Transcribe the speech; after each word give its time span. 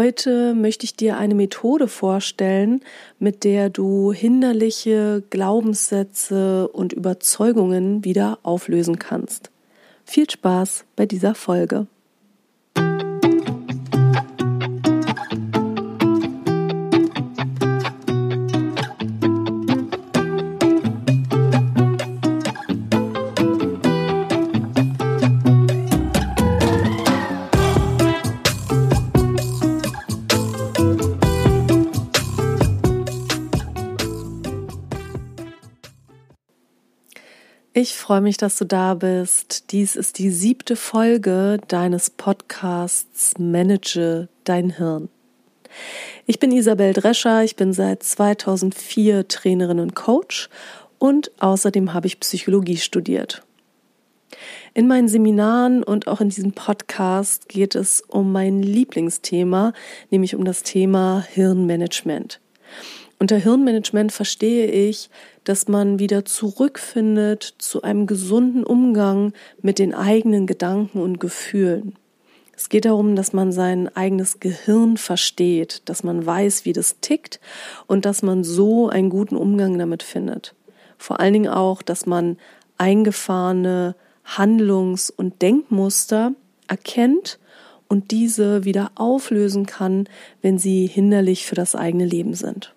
Heute 0.00 0.54
möchte 0.54 0.84
ich 0.84 0.94
dir 0.94 1.16
eine 1.16 1.34
Methode 1.34 1.88
vorstellen, 1.88 2.82
mit 3.18 3.42
der 3.42 3.68
du 3.68 4.12
hinderliche 4.12 5.24
Glaubenssätze 5.28 6.68
und 6.68 6.92
Überzeugungen 6.92 8.04
wieder 8.04 8.38
auflösen 8.44 9.00
kannst. 9.00 9.50
Viel 10.04 10.30
Spaß 10.30 10.84
bei 10.94 11.04
dieser 11.04 11.34
Folge. 11.34 11.88
Ich 37.80 37.94
freue 37.94 38.20
mich, 38.20 38.36
dass 38.36 38.58
du 38.58 38.64
da 38.64 38.94
bist. 38.94 39.70
Dies 39.70 39.94
ist 39.94 40.18
die 40.18 40.30
siebte 40.30 40.74
Folge 40.74 41.60
deines 41.68 42.10
Podcasts 42.10 43.38
Manage 43.38 44.26
dein 44.42 44.70
Hirn. 44.70 45.08
Ich 46.26 46.40
bin 46.40 46.50
Isabel 46.50 46.92
Drescher, 46.92 47.44
ich 47.44 47.54
bin 47.54 47.72
seit 47.72 48.02
2004 48.02 49.28
Trainerin 49.28 49.78
und 49.78 49.94
Coach 49.94 50.48
und 50.98 51.30
außerdem 51.38 51.94
habe 51.94 52.08
ich 52.08 52.18
Psychologie 52.18 52.78
studiert. 52.78 53.44
In 54.74 54.88
meinen 54.88 55.06
Seminaren 55.06 55.84
und 55.84 56.08
auch 56.08 56.20
in 56.20 56.30
diesem 56.30 56.54
Podcast 56.54 57.48
geht 57.48 57.76
es 57.76 58.00
um 58.00 58.32
mein 58.32 58.60
Lieblingsthema, 58.60 59.72
nämlich 60.10 60.34
um 60.34 60.44
das 60.44 60.64
Thema 60.64 61.24
Hirnmanagement. 61.32 62.40
Unter 63.20 63.36
Hirnmanagement 63.36 64.12
verstehe 64.12 64.66
ich, 64.66 65.10
dass 65.42 65.66
man 65.66 65.98
wieder 65.98 66.24
zurückfindet 66.24 67.54
zu 67.58 67.82
einem 67.82 68.06
gesunden 68.06 68.62
Umgang 68.62 69.32
mit 69.60 69.80
den 69.80 69.92
eigenen 69.92 70.46
Gedanken 70.46 71.00
und 71.00 71.18
Gefühlen. 71.18 71.96
Es 72.56 72.68
geht 72.68 72.84
darum, 72.84 73.16
dass 73.16 73.32
man 73.32 73.50
sein 73.50 73.88
eigenes 73.96 74.38
Gehirn 74.38 74.96
versteht, 74.96 75.82
dass 75.86 76.04
man 76.04 76.24
weiß, 76.24 76.64
wie 76.64 76.72
das 76.72 77.00
tickt 77.00 77.40
und 77.88 78.04
dass 78.04 78.22
man 78.22 78.44
so 78.44 78.88
einen 78.88 79.10
guten 79.10 79.36
Umgang 79.36 79.78
damit 79.78 80.04
findet. 80.04 80.54
Vor 80.96 81.18
allen 81.18 81.32
Dingen 81.32 81.50
auch, 81.50 81.82
dass 81.82 82.06
man 82.06 82.36
eingefahrene 82.76 83.96
Handlungs- 84.24 85.10
und 85.10 85.42
Denkmuster 85.42 86.34
erkennt 86.68 87.40
und 87.88 88.12
diese 88.12 88.64
wieder 88.64 88.92
auflösen 88.94 89.66
kann, 89.66 90.08
wenn 90.40 90.58
sie 90.58 90.86
hinderlich 90.86 91.46
für 91.46 91.54
das 91.56 91.74
eigene 91.74 92.04
Leben 92.04 92.34
sind. 92.34 92.74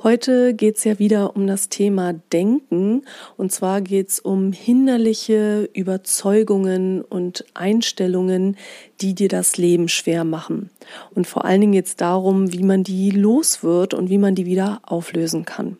Heute 0.00 0.54
geht 0.54 0.76
es 0.76 0.84
ja 0.84 1.00
wieder 1.00 1.34
um 1.34 1.48
das 1.48 1.70
Thema 1.70 2.12
Denken. 2.12 3.02
Und 3.36 3.50
zwar 3.50 3.80
geht 3.80 4.10
es 4.10 4.20
um 4.20 4.52
hinderliche 4.52 5.68
Überzeugungen 5.74 7.02
und 7.02 7.44
Einstellungen, 7.54 8.56
die 9.00 9.14
dir 9.14 9.28
das 9.28 9.56
Leben 9.56 9.88
schwer 9.88 10.22
machen. 10.22 10.70
Und 11.16 11.26
vor 11.26 11.44
allen 11.44 11.62
Dingen 11.62 11.72
geht 11.72 11.86
es 11.86 11.96
darum, 11.96 12.52
wie 12.52 12.62
man 12.62 12.84
die 12.84 13.10
los 13.10 13.64
wird 13.64 13.92
und 13.92 14.08
wie 14.08 14.18
man 14.18 14.36
die 14.36 14.46
wieder 14.46 14.82
auflösen 14.84 15.44
kann. 15.44 15.78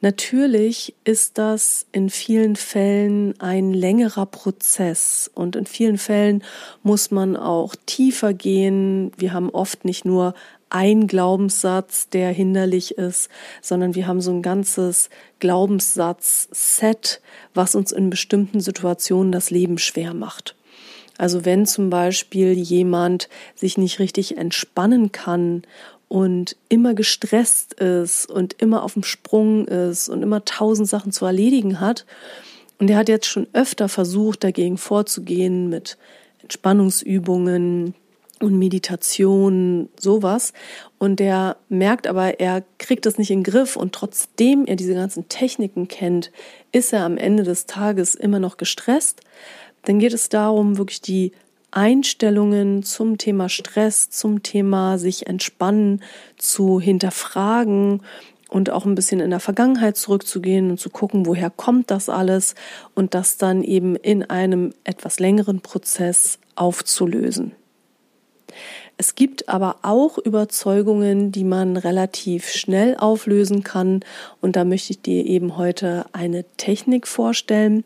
Natürlich 0.00 0.94
ist 1.04 1.38
das 1.38 1.86
in 1.92 2.10
vielen 2.10 2.56
Fällen 2.56 3.38
ein 3.40 3.72
längerer 3.72 4.26
Prozess 4.26 5.30
und 5.34 5.56
in 5.56 5.66
vielen 5.66 5.98
Fällen 5.98 6.42
muss 6.82 7.10
man 7.10 7.36
auch 7.36 7.74
tiefer 7.86 8.34
gehen. 8.34 9.12
Wir 9.16 9.32
haben 9.32 9.50
oft 9.50 9.84
nicht 9.84 10.04
nur 10.04 10.34
ein 10.70 11.06
Glaubenssatz, 11.06 12.08
der 12.08 12.30
hinderlich 12.30 12.98
ist, 12.98 13.30
sondern 13.62 13.94
wir 13.94 14.06
haben 14.06 14.20
so 14.20 14.32
ein 14.32 14.42
ganzes 14.42 15.10
Glaubenssatz-Set, 15.38 17.20
was 17.54 17.74
uns 17.74 17.92
in 17.92 18.10
bestimmten 18.10 18.60
Situationen 18.60 19.32
das 19.32 19.50
Leben 19.50 19.78
schwer 19.78 20.14
macht. 20.14 20.56
Also 21.18 21.44
wenn 21.44 21.66
zum 21.66 21.88
Beispiel 21.88 22.52
jemand 22.52 23.28
sich 23.54 23.78
nicht 23.78 23.98
richtig 24.00 24.36
entspannen 24.36 25.12
kann 25.12 25.62
und 26.08 26.56
immer 26.68 26.94
gestresst 26.94 27.74
ist 27.74 28.28
und 28.28 28.54
immer 28.60 28.82
auf 28.82 28.94
dem 28.94 29.02
Sprung 29.02 29.66
ist 29.66 30.08
und 30.08 30.22
immer 30.22 30.44
tausend 30.44 30.88
Sachen 30.88 31.12
zu 31.12 31.24
erledigen 31.24 31.80
hat, 31.80 32.04
und 32.78 32.90
er 32.90 32.98
hat 32.98 33.08
jetzt 33.08 33.26
schon 33.26 33.46
öfter 33.54 33.88
versucht, 33.88 34.44
dagegen 34.44 34.76
vorzugehen 34.76 35.70
mit 35.70 35.96
Entspannungsübungen, 36.42 37.94
und 38.40 38.58
Meditation, 38.58 39.88
sowas. 39.98 40.52
Und 40.98 41.20
der 41.20 41.56
merkt 41.68 42.06
aber, 42.06 42.40
er 42.40 42.64
kriegt 42.78 43.06
das 43.06 43.18
nicht 43.18 43.30
in 43.30 43.42
den 43.42 43.50
Griff 43.50 43.76
und 43.76 43.94
trotzdem 43.94 44.66
er 44.66 44.76
diese 44.76 44.94
ganzen 44.94 45.28
Techniken 45.28 45.88
kennt, 45.88 46.30
ist 46.72 46.92
er 46.92 47.04
am 47.04 47.16
Ende 47.16 47.42
des 47.42 47.66
Tages 47.66 48.14
immer 48.14 48.38
noch 48.38 48.56
gestresst. 48.56 49.20
Dann 49.84 49.98
geht 49.98 50.12
es 50.12 50.28
darum, 50.28 50.78
wirklich 50.78 51.00
die 51.00 51.32
Einstellungen 51.70 52.82
zum 52.82 53.18
Thema 53.18 53.48
Stress, 53.48 54.10
zum 54.10 54.42
Thema 54.42 54.98
sich 54.98 55.26
entspannen, 55.26 56.02
zu 56.36 56.80
hinterfragen 56.80 58.02
und 58.48 58.70
auch 58.70 58.86
ein 58.86 58.94
bisschen 58.94 59.20
in 59.20 59.30
der 59.30 59.40
Vergangenheit 59.40 59.96
zurückzugehen 59.96 60.70
und 60.70 60.80
zu 60.80 60.90
gucken, 60.90 61.26
woher 61.26 61.50
kommt 61.50 61.90
das 61.90 62.08
alles 62.08 62.54
und 62.94 63.14
das 63.14 63.36
dann 63.36 63.62
eben 63.62 63.96
in 63.96 64.22
einem 64.22 64.72
etwas 64.84 65.18
längeren 65.18 65.60
Prozess 65.60 66.38
aufzulösen. 66.54 67.52
Es 68.96 69.14
gibt 69.14 69.48
aber 69.48 69.76
auch 69.82 70.18
Überzeugungen, 70.18 71.32
die 71.32 71.44
man 71.44 71.76
relativ 71.76 72.48
schnell 72.48 72.96
auflösen 72.96 73.62
kann. 73.62 74.00
Und 74.40 74.56
da 74.56 74.64
möchte 74.64 74.92
ich 74.92 75.02
dir 75.02 75.24
eben 75.26 75.56
heute 75.56 76.06
eine 76.12 76.44
Technik 76.56 77.06
vorstellen. 77.06 77.84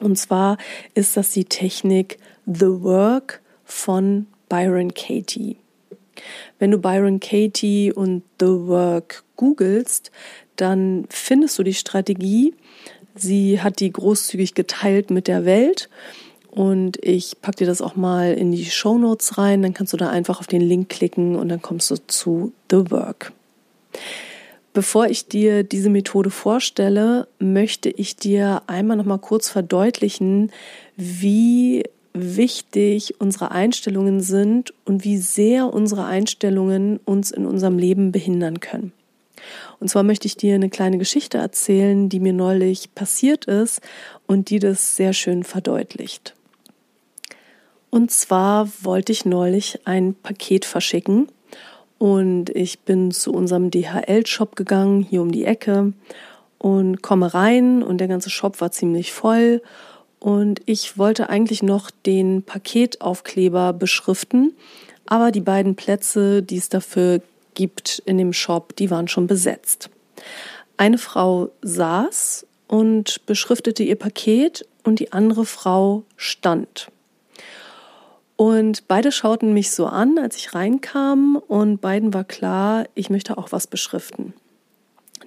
Und 0.00 0.16
zwar 0.18 0.58
ist 0.94 1.16
das 1.16 1.30
die 1.30 1.44
Technik 1.44 2.18
The 2.46 2.82
Work 2.82 3.40
von 3.64 4.26
Byron 4.48 4.92
Katie. 4.92 5.56
Wenn 6.58 6.70
du 6.70 6.78
Byron 6.78 7.20
Katie 7.20 7.92
und 7.92 8.22
The 8.38 8.46
Work 8.46 9.24
googelst, 9.36 10.10
dann 10.56 11.06
findest 11.08 11.58
du 11.58 11.62
die 11.62 11.74
Strategie. 11.74 12.54
Sie 13.14 13.60
hat 13.60 13.80
die 13.80 13.92
großzügig 13.92 14.54
geteilt 14.54 15.10
mit 15.10 15.28
der 15.28 15.44
Welt 15.44 15.88
und 16.54 16.98
ich 17.02 17.40
packe 17.42 17.58
dir 17.58 17.66
das 17.66 17.80
auch 17.80 17.96
mal 17.96 18.32
in 18.34 18.52
die 18.52 18.64
Show 18.66 18.96
Notes 18.96 19.38
rein. 19.38 19.62
Dann 19.62 19.74
kannst 19.74 19.92
du 19.92 19.96
da 19.96 20.08
einfach 20.08 20.38
auf 20.38 20.46
den 20.46 20.60
Link 20.60 20.88
klicken 20.88 21.34
und 21.34 21.48
dann 21.48 21.60
kommst 21.60 21.90
du 21.90 21.96
zu 22.06 22.52
The 22.70 22.90
Work. 22.90 23.32
Bevor 24.72 25.06
ich 25.06 25.26
dir 25.26 25.64
diese 25.64 25.90
Methode 25.90 26.30
vorstelle, 26.30 27.26
möchte 27.38 27.88
ich 27.90 28.16
dir 28.16 28.62
einmal 28.68 28.96
noch 28.96 29.04
mal 29.04 29.18
kurz 29.18 29.48
verdeutlichen, 29.48 30.52
wie 30.96 31.84
wichtig 32.12 33.20
unsere 33.20 33.50
Einstellungen 33.50 34.20
sind 34.20 34.72
und 34.84 35.04
wie 35.04 35.18
sehr 35.18 35.72
unsere 35.72 36.04
Einstellungen 36.04 37.00
uns 37.04 37.32
in 37.32 37.46
unserem 37.46 37.78
Leben 37.78 38.12
behindern 38.12 38.60
können. 38.60 38.92
Und 39.80 39.88
zwar 39.88 40.04
möchte 40.04 40.26
ich 40.26 40.36
dir 40.36 40.54
eine 40.54 40.70
kleine 40.70 40.98
Geschichte 40.98 41.38
erzählen, 41.38 42.08
die 42.08 42.20
mir 42.20 42.32
neulich 42.32 42.94
passiert 42.94 43.46
ist 43.46 43.80
und 44.26 44.50
die 44.50 44.60
das 44.60 44.96
sehr 44.96 45.12
schön 45.12 45.42
verdeutlicht. 45.42 46.34
Und 47.94 48.10
zwar 48.10 48.68
wollte 48.82 49.12
ich 49.12 49.24
neulich 49.24 49.78
ein 49.84 50.16
Paket 50.16 50.64
verschicken 50.64 51.28
und 51.98 52.50
ich 52.50 52.80
bin 52.80 53.12
zu 53.12 53.32
unserem 53.32 53.70
DHL-Shop 53.70 54.56
gegangen, 54.56 55.06
hier 55.08 55.22
um 55.22 55.30
die 55.30 55.44
Ecke 55.44 55.92
und 56.58 57.02
komme 57.02 57.34
rein 57.34 57.84
und 57.84 57.98
der 57.98 58.08
ganze 58.08 58.30
Shop 58.30 58.60
war 58.60 58.72
ziemlich 58.72 59.12
voll 59.12 59.62
und 60.18 60.60
ich 60.66 60.98
wollte 60.98 61.28
eigentlich 61.28 61.62
noch 61.62 61.92
den 61.92 62.42
Paketaufkleber 62.42 63.72
beschriften, 63.72 64.56
aber 65.06 65.30
die 65.30 65.40
beiden 65.40 65.76
Plätze, 65.76 66.42
die 66.42 66.56
es 66.56 66.68
dafür 66.68 67.22
gibt 67.54 68.02
in 68.06 68.18
dem 68.18 68.32
Shop, 68.32 68.74
die 68.74 68.90
waren 68.90 69.06
schon 69.06 69.28
besetzt. 69.28 69.88
Eine 70.76 70.98
Frau 70.98 71.50
saß 71.62 72.44
und 72.66 73.24
beschriftete 73.26 73.84
ihr 73.84 73.94
Paket 73.94 74.66
und 74.82 74.98
die 74.98 75.12
andere 75.12 75.46
Frau 75.46 76.02
stand. 76.16 76.88
Und 78.36 78.88
beide 78.88 79.12
schauten 79.12 79.52
mich 79.52 79.70
so 79.70 79.86
an, 79.86 80.18
als 80.18 80.36
ich 80.36 80.54
reinkam, 80.54 81.36
und 81.36 81.80
beiden 81.80 82.12
war 82.12 82.24
klar, 82.24 82.86
ich 82.94 83.10
möchte 83.10 83.38
auch 83.38 83.52
was 83.52 83.66
beschriften. 83.66 84.34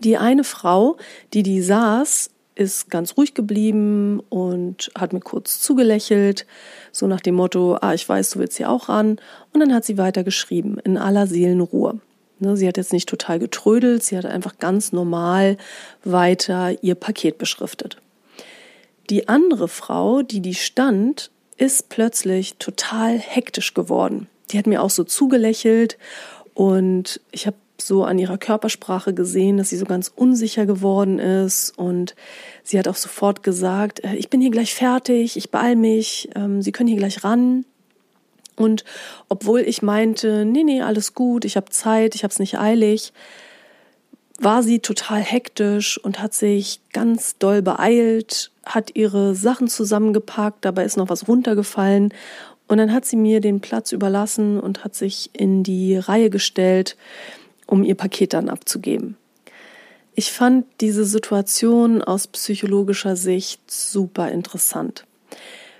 Die 0.01 0.18
eine 0.18 0.44
Frau, 0.44 0.98
die 1.33 1.44
die 1.44 1.62
saß, 1.62 2.30
ist 2.56 2.89
ganz 2.89 3.15
ruhig 3.18 3.33
geblieben 3.33 4.19
und 4.30 4.92
hat 4.98 5.13
mir 5.13 5.19
kurz 5.19 5.59
zugelächelt, 5.62 6.45
so 6.92 7.07
nach 7.07 7.21
dem 7.21 7.36
Motto, 7.36 7.77
ah, 7.81 7.94
ich 7.94 8.07
weiß, 8.07 8.31
du 8.31 8.39
willst 8.39 8.57
hier 8.57 8.69
auch 8.69 8.89
ran. 8.89 9.19
Und 9.54 9.59
dann 9.59 9.74
hat 9.74 9.86
sie 9.86 9.98
weiter 9.98 10.24
geschrieben, 10.24 10.77
in 10.83 10.98
aller 10.98 11.27
Seelenruhe. 11.27 12.00
Ne, 12.39 12.57
sie 12.57 12.68
hat 12.68 12.77
jetzt 12.77 12.94
nicht 12.94 13.09
total 13.09 13.39
getrödelt, 13.39 14.04
sie 14.04 14.18
hat 14.18 14.25
einfach 14.25 14.59
ganz 14.59 14.92
normal 14.92 15.57
weiter 16.04 16.83
ihr 16.83 16.95
Paket 16.95 17.38
beschriftet. 17.38 17.98
Die 19.09 19.27
andere 19.27 19.68
Frau, 19.68 20.21
die 20.21 20.42
die 20.42 20.54
stand, 20.54 21.31
ist 21.57 21.89
plötzlich 21.89 22.56
total 22.57 23.18
hektisch 23.18 23.74
geworden. 23.74 24.27
Die 24.51 24.57
hat 24.57 24.68
mir 24.68 24.81
auch 24.81 24.89
so 24.89 25.04
zugelächelt 25.04 25.98
und 26.54 27.19
ich 27.31 27.48
habe 27.48 27.57
so 27.80 28.04
an 28.04 28.18
ihrer 28.18 28.38
Körpersprache 28.38 29.13
gesehen, 29.13 29.57
dass 29.57 29.69
sie 29.69 29.77
so 29.77 29.86
ganz 29.86 30.12
unsicher 30.15 30.65
geworden 30.65 31.19
ist 31.19 31.77
und 31.77 32.15
sie 32.63 32.80
hat 32.80 32.88
auch 32.88 32.95
sofort 32.95 33.44
gesagt, 33.44 34.04
äh, 34.04 34.15
ich 34.15 34.30
bin 34.30 34.42
hier 34.42 34.51
gleich 34.51 34.74
fertig, 34.74 35.38
ich 35.38 35.51
beeil 35.51 35.75
mich, 35.75 36.30
ähm, 36.36 36.62
Sie 36.62 36.71
können 36.71 36.89
hier 36.89 36.98
gleich 36.98 37.24
ran. 37.24 37.65
Und 38.56 38.83
obwohl 39.30 39.62
ich 39.62 39.83
meinte, 39.83 40.44
nee, 40.44 40.63
nee, 40.63 40.81
alles 40.81 41.13
gut, 41.13 41.45
ich 41.45 41.56
habe 41.56 41.69
Zeit, 41.69 42.15
ich 42.15 42.24
habe 42.24 42.31
es 42.31 42.39
nicht 42.39 42.57
eilig, 42.57 43.13
war 44.38 44.63
sie 44.63 44.80
total 44.80 45.22
hektisch 45.22 45.98
und 45.98 46.22
hat 46.22 46.34
sich 46.34 46.80
ganz 46.94 47.38
doll 47.38 47.62
beeilt, 47.62 48.51
hat 48.66 48.95
ihre 48.95 49.36
Sachen 49.36 49.68
zusammengepackt, 49.68 50.63
dabei 50.63 50.84
ist 50.86 50.98
noch 50.98 51.10
was 51.10 51.28
runtergefallen 51.28 52.13
und 52.68 52.78
dann 52.78 52.94
hat 52.94 53.06
sie 53.06 53.16
mir 53.16 53.42
den 53.42 53.62
Platz 53.62 53.92
überlassen 53.92 54.60
und 54.60 54.84
hat 54.84 54.95
sich 54.95 55.31
in 55.34 55.63
die 55.63 55.98
Reihe 55.98 56.30
gestellt, 56.30 56.98
um 57.66 57.84
ihr 57.84 57.95
Paket 57.95 58.34
dann 58.34 58.50
abzugeben. 58.50 59.18
Ich 60.13 60.31
fand 60.31 60.66
diese 60.81 61.06
Situation 61.06 62.01
aus 62.01 62.28
psychologischer 62.28 63.16
Sicht 63.16 63.69
super 63.69 64.31
interessant. 64.31 65.06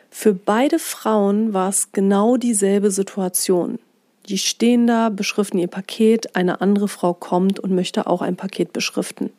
Für 0.10 0.34
beide 0.34 0.80
Frauen 0.80 1.54
war 1.54 1.70
es 1.70 1.92
genau 1.92 2.38
dieselbe 2.38 2.92
Situation. 2.92 3.80
Die 4.30 4.38
stehen 4.38 4.88
da, 4.88 5.10
beschriften 5.10 5.58
ihr 5.58 5.68
Paket, 5.68 6.36
eine 6.36 6.62
andere 6.62 6.88
Frau 6.88 7.14
kommt 7.14 7.60
und 7.60 7.74
möchte 7.74 8.08
auch 8.08 8.22
ein 8.22 8.36
Paket 8.36 8.74
beschriften. 8.74 9.32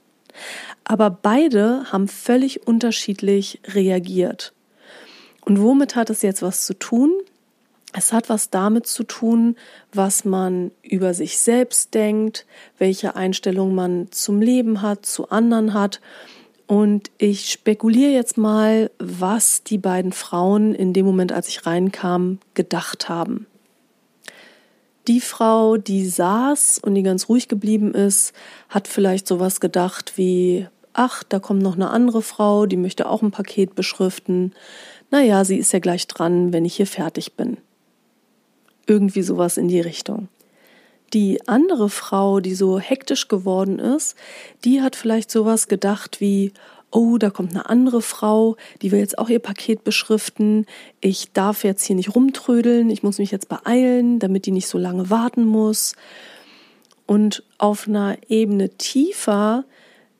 Aber 0.84 1.10
beide 1.10 1.84
haben 1.92 2.08
völlig 2.08 2.66
unterschiedlich 2.66 3.60
reagiert. 3.66 4.52
Und 5.44 5.60
womit 5.60 5.96
hat 5.96 6.10
es 6.10 6.22
jetzt 6.22 6.42
was 6.42 6.64
zu 6.64 6.74
tun? 6.74 7.12
Es 7.92 8.12
hat 8.12 8.28
was 8.28 8.50
damit 8.50 8.86
zu 8.86 9.02
tun, 9.02 9.56
was 9.92 10.24
man 10.24 10.70
über 10.82 11.14
sich 11.14 11.38
selbst 11.38 11.94
denkt, 11.94 12.46
welche 12.76 13.16
Einstellung 13.16 13.74
man 13.74 14.08
zum 14.10 14.42
Leben 14.42 14.82
hat, 14.82 15.06
zu 15.06 15.30
anderen 15.30 15.72
hat. 15.72 16.00
Und 16.66 17.10
ich 17.16 17.50
spekuliere 17.50 18.12
jetzt 18.12 18.36
mal, 18.36 18.90
was 18.98 19.62
die 19.62 19.78
beiden 19.78 20.12
Frauen 20.12 20.74
in 20.74 20.92
dem 20.92 21.06
Moment, 21.06 21.32
als 21.32 21.48
ich 21.48 21.64
reinkam, 21.64 22.40
gedacht 22.52 23.08
haben. 23.08 23.46
Die 25.08 25.20
Frau, 25.22 25.78
die 25.78 26.06
saß 26.06 26.80
und 26.84 26.94
die 26.94 27.02
ganz 27.02 27.30
ruhig 27.30 27.48
geblieben 27.48 27.94
ist, 27.94 28.34
hat 28.68 28.86
vielleicht 28.86 29.26
sowas 29.26 29.58
gedacht 29.58 30.12
wie, 30.16 30.68
ach, 30.92 31.24
da 31.24 31.38
kommt 31.38 31.62
noch 31.62 31.76
eine 31.76 31.88
andere 31.88 32.20
Frau, 32.20 32.66
die 32.66 32.76
möchte 32.76 33.08
auch 33.08 33.22
ein 33.22 33.30
Paket 33.30 33.74
beschriften. 33.74 34.52
Naja, 35.10 35.46
sie 35.46 35.56
ist 35.56 35.72
ja 35.72 35.78
gleich 35.78 36.06
dran, 36.08 36.52
wenn 36.52 36.66
ich 36.66 36.76
hier 36.76 36.86
fertig 36.86 37.36
bin. 37.36 37.56
Irgendwie 38.86 39.22
sowas 39.22 39.56
in 39.56 39.68
die 39.68 39.80
Richtung. 39.80 40.28
Die 41.14 41.48
andere 41.48 41.88
Frau, 41.88 42.40
die 42.40 42.54
so 42.54 42.78
hektisch 42.78 43.28
geworden 43.28 43.78
ist, 43.78 44.14
die 44.66 44.82
hat 44.82 44.94
vielleicht 44.94 45.30
sowas 45.30 45.68
gedacht 45.68 46.20
wie, 46.20 46.52
oh, 46.90 47.18
da 47.18 47.30
kommt 47.30 47.50
eine 47.50 47.68
andere 47.68 48.02
Frau, 48.02 48.56
die 48.82 48.92
will 48.92 48.98
jetzt 48.98 49.18
auch 49.18 49.28
ihr 49.28 49.38
Paket 49.38 49.84
beschriften. 49.84 50.66
Ich 51.00 51.32
darf 51.32 51.64
jetzt 51.64 51.84
hier 51.84 51.96
nicht 51.96 52.14
rumtrödeln, 52.14 52.90
ich 52.90 53.02
muss 53.02 53.18
mich 53.18 53.30
jetzt 53.30 53.48
beeilen, 53.48 54.18
damit 54.18 54.46
die 54.46 54.52
nicht 54.52 54.68
so 54.68 54.78
lange 54.78 55.10
warten 55.10 55.44
muss. 55.44 55.94
Und 57.06 57.42
auf 57.58 57.88
einer 57.88 58.18
Ebene 58.28 58.70
tiefer 58.70 59.64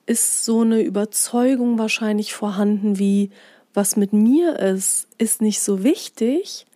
ist 0.07 0.45
so 0.45 0.63
eine 0.63 0.81
Überzeugung 0.81 1.79
wahrscheinlich 1.79 2.33
vorhanden 2.33 2.99
wie, 2.99 3.31
was 3.75 3.97
mit 3.97 4.13
mir 4.13 4.59
ist, 4.59 5.07
ist 5.19 5.43
nicht 5.43 5.61
so 5.61 5.85
wichtig. 5.85 6.67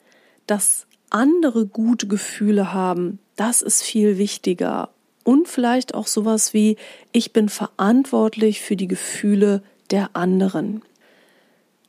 Das 0.47 0.87
andere 1.09 1.67
gute 1.67 2.07
Gefühle 2.07 2.73
haben, 2.73 3.19
das 3.37 3.63
ist 3.63 3.83
viel 3.83 4.19
wichtiger. 4.19 4.91
Und 5.25 5.49
vielleicht 5.49 5.95
auch 5.95 6.07
sowas 6.07 6.53
wie, 6.53 6.77
ich 7.13 7.33
bin 7.33 7.49
verantwortlich 7.49 8.61
für 8.61 8.77
die 8.77 8.89
Gefühle 8.89 9.63
der 9.93 10.11
anderen. 10.15 10.83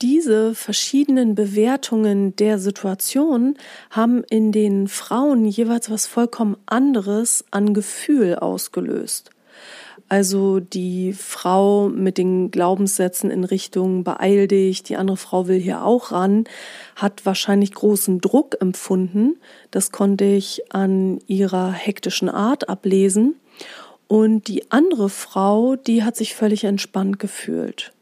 Diese 0.02 0.54
verschiedenen 0.54 1.34
Bewertungen 1.34 2.36
der 2.36 2.60
Situation 2.60 3.56
haben 3.90 4.24
in 4.30 4.52
den 4.52 4.90
Frauen 4.90 5.46
jeweils 5.46 5.90
was 5.90 6.08
vollkommen 6.08 6.58
anderes 6.66 7.46
an 7.52 7.74
Gefühl 7.74 8.36
ausgelöst. 8.36 9.30
Also 10.10 10.60
die 10.60 11.14
Frau 11.14 11.88
mit 11.88 12.18
den 12.18 12.52
Glaubenssätzen 12.52 13.32
in 13.32 13.46
Richtung 13.46 14.04
beeil 14.04 14.48
dich, 14.48 14.84
die 14.84 14.98
andere 14.98 15.18
Frau 15.18 15.48
will 15.48 15.60
hier 15.60 15.86
auch 15.86 16.12
ran, 16.12 16.44
hat 16.96 17.26
wahrscheinlich 17.26 17.74
großen 17.74 18.20
Druck 18.20 18.58
empfunden. 18.60 19.38
Das 19.72 19.92
konnte 19.92 20.26
ich 20.26 20.74
an 20.74 21.20
ihrer 21.28 21.72
hektischen 21.72 22.28
Art 22.28 22.68
ablesen. 22.68 23.36
Und 24.08 24.50
die 24.50 24.70
andere 24.70 25.10
Frau, 25.10 25.78
die 25.78 26.04
hat 26.04 26.18
sich 26.18 26.36
völlig 26.36 26.66
entspannt 26.66 27.20
gefühlt. 27.20 27.93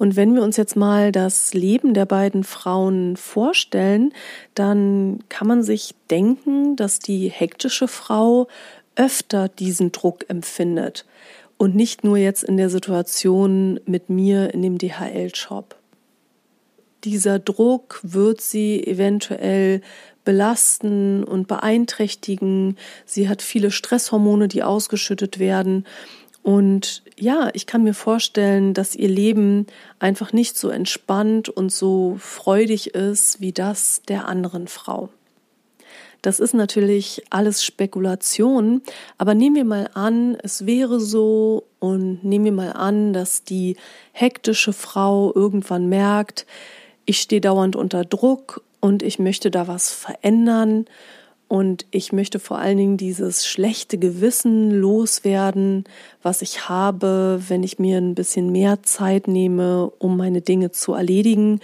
Und 0.00 0.16
wenn 0.16 0.34
wir 0.34 0.42
uns 0.42 0.56
jetzt 0.56 0.76
mal 0.76 1.12
das 1.12 1.52
Leben 1.52 1.92
der 1.92 2.06
beiden 2.06 2.42
Frauen 2.42 3.18
vorstellen, 3.18 4.14
dann 4.54 5.18
kann 5.28 5.46
man 5.46 5.62
sich 5.62 5.94
denken, 6.10 6.74
dass 6.74 7.00
die 7.00 7.28
hektische 7.28 7.86
Frau 7.86 8.48
öfter 8.96 9.48
diesen 9.48 9.92
Druck 9.92 10.24
empfindet 10.28 11.04
und 11.58 11.76
nicht 11.76 12.02
nur 12.02 12.16
jetzt 12.16 12.44
in 12.44 12.56
der 12.56 12.70
Situation 12.70 13.78
mit 13.84 14.08
mir 14.08 14.54
in 14.54 14.62
dem 14.62 14.78
DHL-Shop. 14.78 15.76
Dieser 17.04 17.38
Druck 17.38 18.00
wird 18.02 18.40
sie 18.40 18.82
eventuell 18.86 19.82
belasten 20.24 21.24
und 21.24 21.46
beeinträchtigen. 21.46 22.78
Sie 23.04 23.28
hat 23.28 23.42
viele 23.42 23.70
Stresshormone, 23.70 24.48
die 24.48 24.62
ausgeschüttet 24.62 25.38
werden. 25.38 25.84
Und 26.42 27.02
ja, 27.18 27.50
ich 27.52 27.66
kann 27.66 27.82
mir 27.82 27.94
vorstellen, 27.94 28.72
dass 28.72 28.94
ihr 28.94 29.08
Leben 29.08 29.66
einfach 29.98 30.32
nicht 30.32 30.56
so 30.56 30.70
entspannt 30.70 31.48
und 31.48 31.70
so 31.70 32.16
freudig 32.18 32.94
ist 32.94 33.40
wie 33.40 33.52
das 33.52 34.02
der 34.08 34.26
anderen 34.26 34.66
Frau. 34.66 35.10
Das 36.22 36.38
ist 36.38 36.52
natürlich 36.52 37.22
alles 37.30 37.64
Spekulation, 37.64 38.82
aber 39.16 39.34
nehmen 39.34 39.56
wir 39.56 39.64
mal 39.64 39.90
an, 39.94 40.36
es 40.42 40.66
wäre 40.66 41.00
so 41.00 41.64
und 41.78 42.22
nehmen 42.24 42.44
wir 42.44 42.52
mal 42.52 42.72
an, 42.72 43.14
dass 43.14 43.44
die 43.44 43.76
hektische 44.12 44.74
Frau 44.74 45.32
irgendwann 45.34 45.88
merkt, 45.88 46.46
ich 47.06 47.20
stehe 47.20 47.40
dauernd 47.40 47.74
unter 47.74 48.04
Druck 48.04 48.62
und 48.80 49.02
ich 49.02 49.18
möchte 49.18 49.50
da 49.50 49.66
was 49.66 49.92
verändern 49.92 50.86
und 51.50 51.84
ich 51.90 52.12
möchte 52.12 52.38
vor 52.38 52.58
allen 52.58 52.76
Dingen 52.76 52.96
dieses 52.96 53.44
schlechte 53.44 53.98
Gewissen 53.98 54.70
loswerden, 54.70 55.82
was 56.22 56.42
ich 56.42 56.68
habe, 56.68 57.42
wenn 57.48 57.64
ich 57.64 57.80
mir 57.80 57.98
ein 57.98 58.14
bisschen 58.14 58.52
mehr 58.52 58.84
Zeit 58.84 59.26
nehme, 59.26 59.90
um 59.98 60.16
meine 60.16 60.42
Dinge 60.42 60.70
zu 60.70 60.92
erledigen 60.92 61.58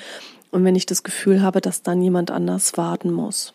und 0.50 0.64
wenn 0.64 0.74
ich 0.74 0.86
das 0.86 1.04
Gefühl 1.04 1.40
habe, 1.40 1.60
dass 1.60 1.82
dann 1.82 2.02
jemand 2.02 2.32
anders 2.32 2.76
warten 2.76 3.12
muss. 3.12 3.54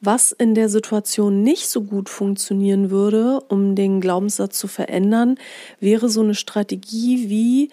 Was 0.00 0.32
in 0.32 0.56
der 0.56 0.68
Situation 0.68 1.44
nicht 1.44 1.68
so 1.68 1.82
gut 1.82 2.08
funktionieren 2.08 2.90
würde, 2.90 3.40
um 3.48 3.76
den 3.76 4.00
Glaubenssatz 4.00 4.58
zu 4.58 4.66
verändern, 4.66 5.36
wäre 5.78 6.08
so 6.08 6.22
eine 6.22 6.34
Strategie 6.34 7.30
wie, 7.30 7.70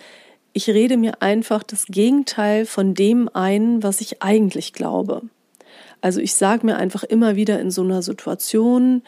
ich 0.53 0.69
rede 0.69 0.97
mir 0.97 1.23
einfach 1.23 1.63
das 1.63 1.87
Gegenteil 1.87 2.67
von 2.67 2.93
dem 2.93 3.31
ein, 3.33 3.81
was 3.81 3.99
ich 3.99 4.21
eigentlich 4.21 4.73
glaube. 4.73 5.23
Also 6.05 6.19
ich 6.19 6.35
sage 6.35 6.67
mir 6.67 6.77
einfach 6.77 7.03
immer 7.03 7.35
wieder 7.35 7.59
in 7.59 7.71
so 7.71 7.81
einer 7.81 8.03
Situation, 8.03 9.01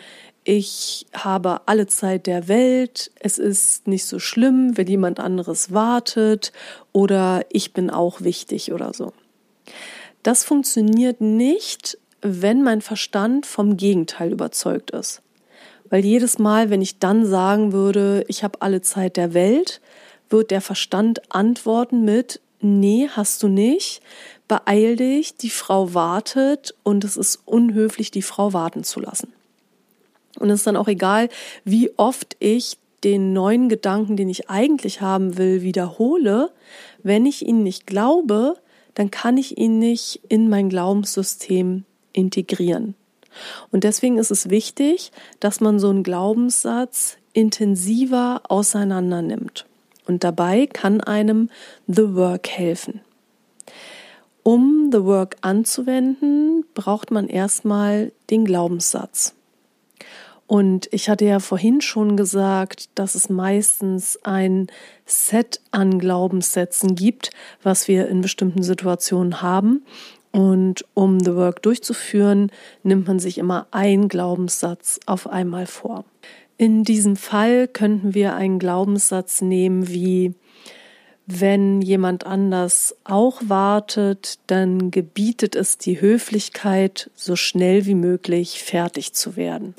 ich 0.43 1.05
habe 1.13 1.61
alle 1.67 1.85
Zeit 1.85 2.25
der 2.25 2.47
Welt, 2.47 3.11
es 3.19 3.37
ist 3.37 3.87
nicht 3.87 4.07
so 4.07 4.17
schlimm, 4.17 4.75
wenn 4.79 4.87
jemand 4.87 5.19
anderes 5.19 5.71
wartet 5.71 6.51
oder 6.93 7.45
ich 7.51 7.71
bin 7.71 7.91
auch 7.91 8.21
wichtig 8.21 8.73
oder 8.73 8.95
so. 8.95 9.13
Das 10.23 10.43
funktioniert 10.43 11.21
nicht, 11.21 11.99
wenn 12.23 12.63
mein 12.63 12.81
Verstand 12.81 13.45
vom 13.45 13.77
Gegenteil 13.77 14.31
überzeugt 14.31 14.89
ist. 14.89 15.21
Weil 15.91 16.03
jedes 16.03 16.39
Mal, 16.39 16.71
wenn 16.71 16.81
ich 16.81 16.97
dann 16.97 17.27
sagen 17.27 17.73
würde, 17.73 18.25
ich 18.27 18.43
habe 18.43 18.63
alle 18.63 18.81
Zeit 18.81 19.17
der 19.17 19.35
Welt, 19.35 19.81
wird 20.31 20.49
der 20.49 20.61
Verstand 20.61 21.31
antworten 21.31 22.03
mit, 22.05 22.41
nee, 22.59 23.07
hast 23.07 23.43
du 23.43 23.49
nicht, 23.49 24.01
beeil 24.47 24.95
dich, 24.95 25.35
die 25.35 25.49
Frau 25.49 25.93
wartet 25.93 26.75
und 26.83 27.03
es 27.03 27.17
ist 27.17 27.41
unhöflich, 27.45 28.11
die 28.11 28.21
Frau 28.21 28.53
warten 28.53 28.83
zu 28.83 28.99
lassen. 28.99 29.33
Und 30.39 30.49
es 30.49 30.61
ist 30.61 30.67
dann 30.67 30.77
auch 30.77 30.87
egal, 30.87 31.29
wie 31.63 31.91
oft 31.97 32.35
ich 32.39 32.77
den 33.03 33.33
neuen 33.33 33.69
Gedanken, 33.69 34.17
den 34.17 34.29
ich 34.29 34.49
eigentlich 34.49 35.01
haben 35.01 35.37
will, 35.37 35.61
wiederhole. 35.61 36.51
Wenn 37.03 37.25
ich 37.25 37.45
ihn 37.45 37.63
nicht 37.63 37.85
glaube, 37.87 38.55
dann 38.95 39.11
kann 39.11 39.37
ich 39.37 39.57
ihn 39.57 39.79
nicht 39.79 40.21
in 40.29 40.49
mein 40.49 40.69
Glaubenssystem 40.69 41.85
integrieren. 42.13 42.95
Und 43.71 43.83
deswegen 43.83 44.17
ist 44.17 44.31
es 44.31 44.49
wichtig, 44.49 45.11
dass 45.39 45.61
man 45.61 45.79
so 45.79 45.89
einen 45.89 46.03
Glaubenssatz 46.03 47.17
intensiver 47.33 48.41
auseinander 48.49 49.21
nimmt. 49.21 49.65
Und 50.07 50.23
dabei 50.23 50.65
kann 50.65 51.01
einem 51.01 51.49
The 51.87 52.15
Work 52.15 52.47
helfen. 52.47 53.01
Um 54.47 54.91
The 54.93 55.03
Work 55.03 55.35
anzuwenden, 55.41 56.63
braucht 56.73 57.11
man 57.11 57.27
erstmal 57.27 58.13
den 58.29 58.45
Glaubenssatz. 58.45 59.35
Und 60.45 60.87
ich 60.93 61.09
hatte 61.09 61.25
ja 61.25 61.41
vorhin 61.41 61.81
schon 61.81 62.15
gesagt, 62.15 62.87
dass 62.95 63.15
es 63.15 63.27
meistens 63.27 64.17
ein 64.23 64.67
Set 65.05 65.59
an 65.71 65.99
Glaubenssätzen 65.99 66.95
gibt, 66.95 67.31
was 67.61 67.89
wir 67.89 68.07
in 68.07 68.21
bestimmten 68.21 68.63
Situationen 68.63 69.41
haben. 69.41 69.83
Und 70.31 70.85
um 70.93 71.19
The 71.19 71.35
Work 71.35 71.61
durchzuführen, 71.63 72.49
nimmt 72.83 73.05
man 73.05 73.19
sich 73.19 73.39
immer 73.39 73.67
einen 73.71 74.07
Glaubenssatz 74.07 75.01
auf 75.07 75.27
einmal 75.27 75.65
vor. 75.65 76.05
In 76.55 76.85
diesem 76.85 77.17
Fall 77.17 77.67
könnten 77.67 78.13
wir 78.13 78.35
einen 78.35 78.59
Glaubenssatz 78.59 79.41
nehmen 79.41 79.89
wie 79.89 80.35
wenn 81.27 81.81
jemand 81.81 82.25
anders 82.25 82.95
auch 83.03 83.41
wartet, 83.45 84.39
dann 84.47 84.91
gebietet 84.91 85.55
es 85.57 85.77
die 85.77 85.99
Höflichkeit, 85.99 87.11
so 87.15 87.35
schnell 87.35 87.85
wie 87.85 87.95
möglich 87.95 88.63
fertig 88.63 89.11
zu 89.11 89.35
werden. 89.35 89.75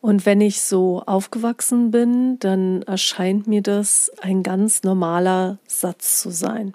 Und 0.00 0.24
wenn 0.24 0.40
ich 0.40 0.62
so 0.62 1.02
aufgewachsen 1.04 1.90
bin, 1.90 2.38
dann 2.40 2.82
erscheint 2.82 3.46
mir 3.46 3.60
das 3.60 4.10
ein 4.22 4.42
ganz 4.42 4.82
normaler 4.82 5.58
Satz 5.66 6.20
zu 6.20 6.30
sein. 6.30 6.72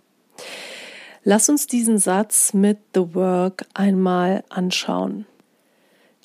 Lass 1.24 1.50
uns 1.50 1.66
diesen 1.66 1.98
Satz 1.98 2.54
mit 2.54 2.78
The 2.94 3.16
Work 3.16 3.66
einmal 3.74 4.44
anschauen. 4.50 5.26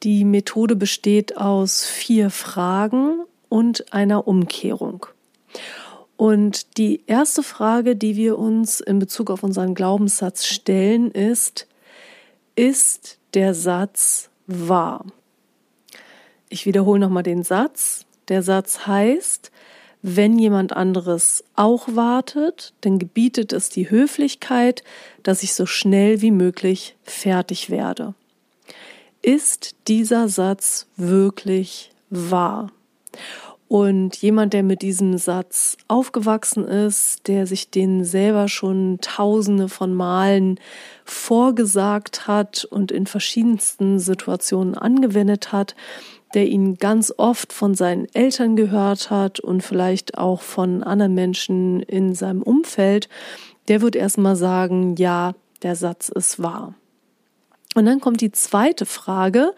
Die 0.03 0.25
Methode 0.25 0.77
besteht 0.77 1.39
aus 1.39 1.85
vier 1.87 2.29
Fragen 2.29 3.25
und 3.49 3.93
einer 3.93 4.29
Umkehrung. 4.29 5.07
Und 6.17 6.79
die 6.79 7.03
erste 7.07 7.43
Frage, 7.43 7.97
die 7.97 8.17
wir 8.17 8.39
uns 8.39 8.81
in 8.81 8.99
Bezug 8.99 9.31
auf 9.31 9.43
unseren 9.43 9.75
Glaubenssatz 9.75 10.45
stellen, 10.45 11.11
ist, 11.11 11.67
ist 12.55 13.19
der 13.35 13.55
Satz 13.55 14.31
wahr? 14.47 15.05
Ich 16.49 16.67
wiederhole 16.67 17.01
nochmal 17.01 17.23
den 17.23 17.43
Satz. 17.43 18.05
Der 18.29 18.43
Satz 18.43 18.87
heißt, 18.87 19.51
wenn 20.03 20.39
jemand 20.39 20.73
anderes 20.73 21.45
auch 21.55 21.87
wartet, 21.95 22.75
dann 22.81 22.99
gebietet 22.99 23.53
es 23.53 23.69
die 23.69 23.89
Höflichkeit, 23.89 24.83
dass 25.23 25.43
ich 25.43 25.55
so 25.55 25.65
schnell 25.65 26.21
wie 26.21 26.33
möglich 26.33 26.97
fertig 27.05 27.71
werde. 27.71 28.15
Ist 29.23 29.77
dieser 29.87 30.29
Satz 30.29 30.87
wirklich 30.97 31.93
wahr? 32.11 32.73
Und 33.73 34.19
jemand, 34.19 34.53
der 34.53 34.63
mit 34.63 34.83
diesem 34.83 35.17
Satz 35.17 35.79
aufgewachsen 35.89 36.67
ist, 36.69 37.27
der 37.27 37.47
sich 37.47 37.71
den 37.71 38.05
selber 38.05 38.49
schon 38.49 38.99
tausende 39.01 39.71
von 39.71 39.95
Malen 39.95 40.61
vorgesagt 41.07 42.27
hat 42.27 42.67
und 42.67 42.93
in 42.93 43.07
verschiedensten 43.07 43.99
Situationen 43.99 44.75
angewendet 44.75 45.53
hat, 45.53 45.75
der 46.35 46.49
ihn 46.49 46.75
ganz 46.75 47.15
oft 47.17 47.55
von 47.55 47.75
seinen 47.75 48.07
Eltern 48.13 48.57
gehört 48.57 49.09
hat 49.09 49.41
und 49.41 49.63
vielleicht 49.63 50.19
auch 50.19 50.43
von 50.43 50.83
anderen 50.83 51.15
Menschen 51.15 51.81
in 51.81 52.15
seinem 52.15 52.43
Umfeld, 52.43 53.09
der 53.69 53.81
wird 53.81 53.97
erstmal 53.97 54.37
sagen, 54.37 54.97
ja, 54.97 55.33
der 55.63 55.77
Satz 55.77 56.11
ist 56.11 56.43
wahr. 56.43 56.75
Und 57.75 57.87
dann 57.87 58.01
kommt 58.01 58.21
die 58.21 58.33
zweite 58.33 58.85
Frage, 58.85 59.55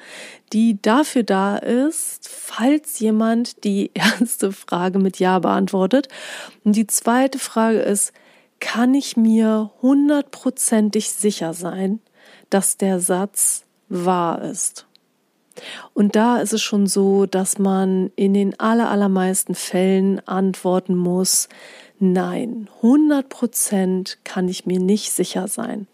die 0.52 0.80
dafür 0.80 1.24
da 1.24 1.56
ist, 1.56 2.28
falls 2.28 3.00
jemand 3.00 3.64
die 3.64 3.90
erste 3.94 4.52
Frage 4.52 4.98
mit 4.98 5.18
Ja 5.18 5.38
beantwortet. 5.38 6.08
Und 6.64 6.76
die 6.76 6.86
zweite 6.86 7.38
Frage 7.38 7.78
ist, 7.80 8.12
kann 8.60 8.94
ich 8.94 9.16
mir 9.16 9.72
hundertprozentig 9.82 11.10
sicher 11.10 11.54
sein, 11.54 12.00
dass 12.50 12.76
der 12.76 13.00
Satz 13.00 13.64
wahr 13.88 14.42
ist? 14.42 14.86
Und 15.92 16.16
da 16.16 16.38
ist 16.38 16.52
es 16.52 16.62
schon 16.62 16.86
so, 16.86 17.26
dass 17.26 17.58
man 17.58 18.10
in 18.16 18.34
den 18.34 18.58
allermeisten 18.58 19.54
Fällen 19.54 20.26
antworten 20.26 20.96
muss, 20.96 21.48
nein, 21.98 22.68
100 22.76 23.28
Prozent 23.28 24.18
kann 24.24 24.48
ich 24.48 24.66
mir 24.66 24.80
nicht 24.80 25.12
sicher 25.12 25.46
sein. 25.46 25.86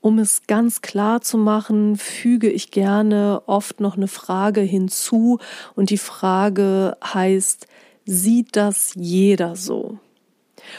Um 0.00 0.18
es 0.18 0.46
ganz 0.46 0.80
klar 0.80 1.20
zu 1.20 1.36
machen, 1.36 1.96
füge 1.96 2.48
ich 2.48 2.70
gerne 2.70 3.42
oft 3.46 3.80
noch 3.80 3.96
eine 3.96 4.08
Frage 4.08 4.62
hinzu 4.62 5.38
und 5.74 5.90
die 5.90 5.98
Frage 5.98 6.96
heißt, 7.04 7.66
sieht 8.06 8.56
das 8.56 8.92
jeder 8.94 9.56
so? 9.56 9.98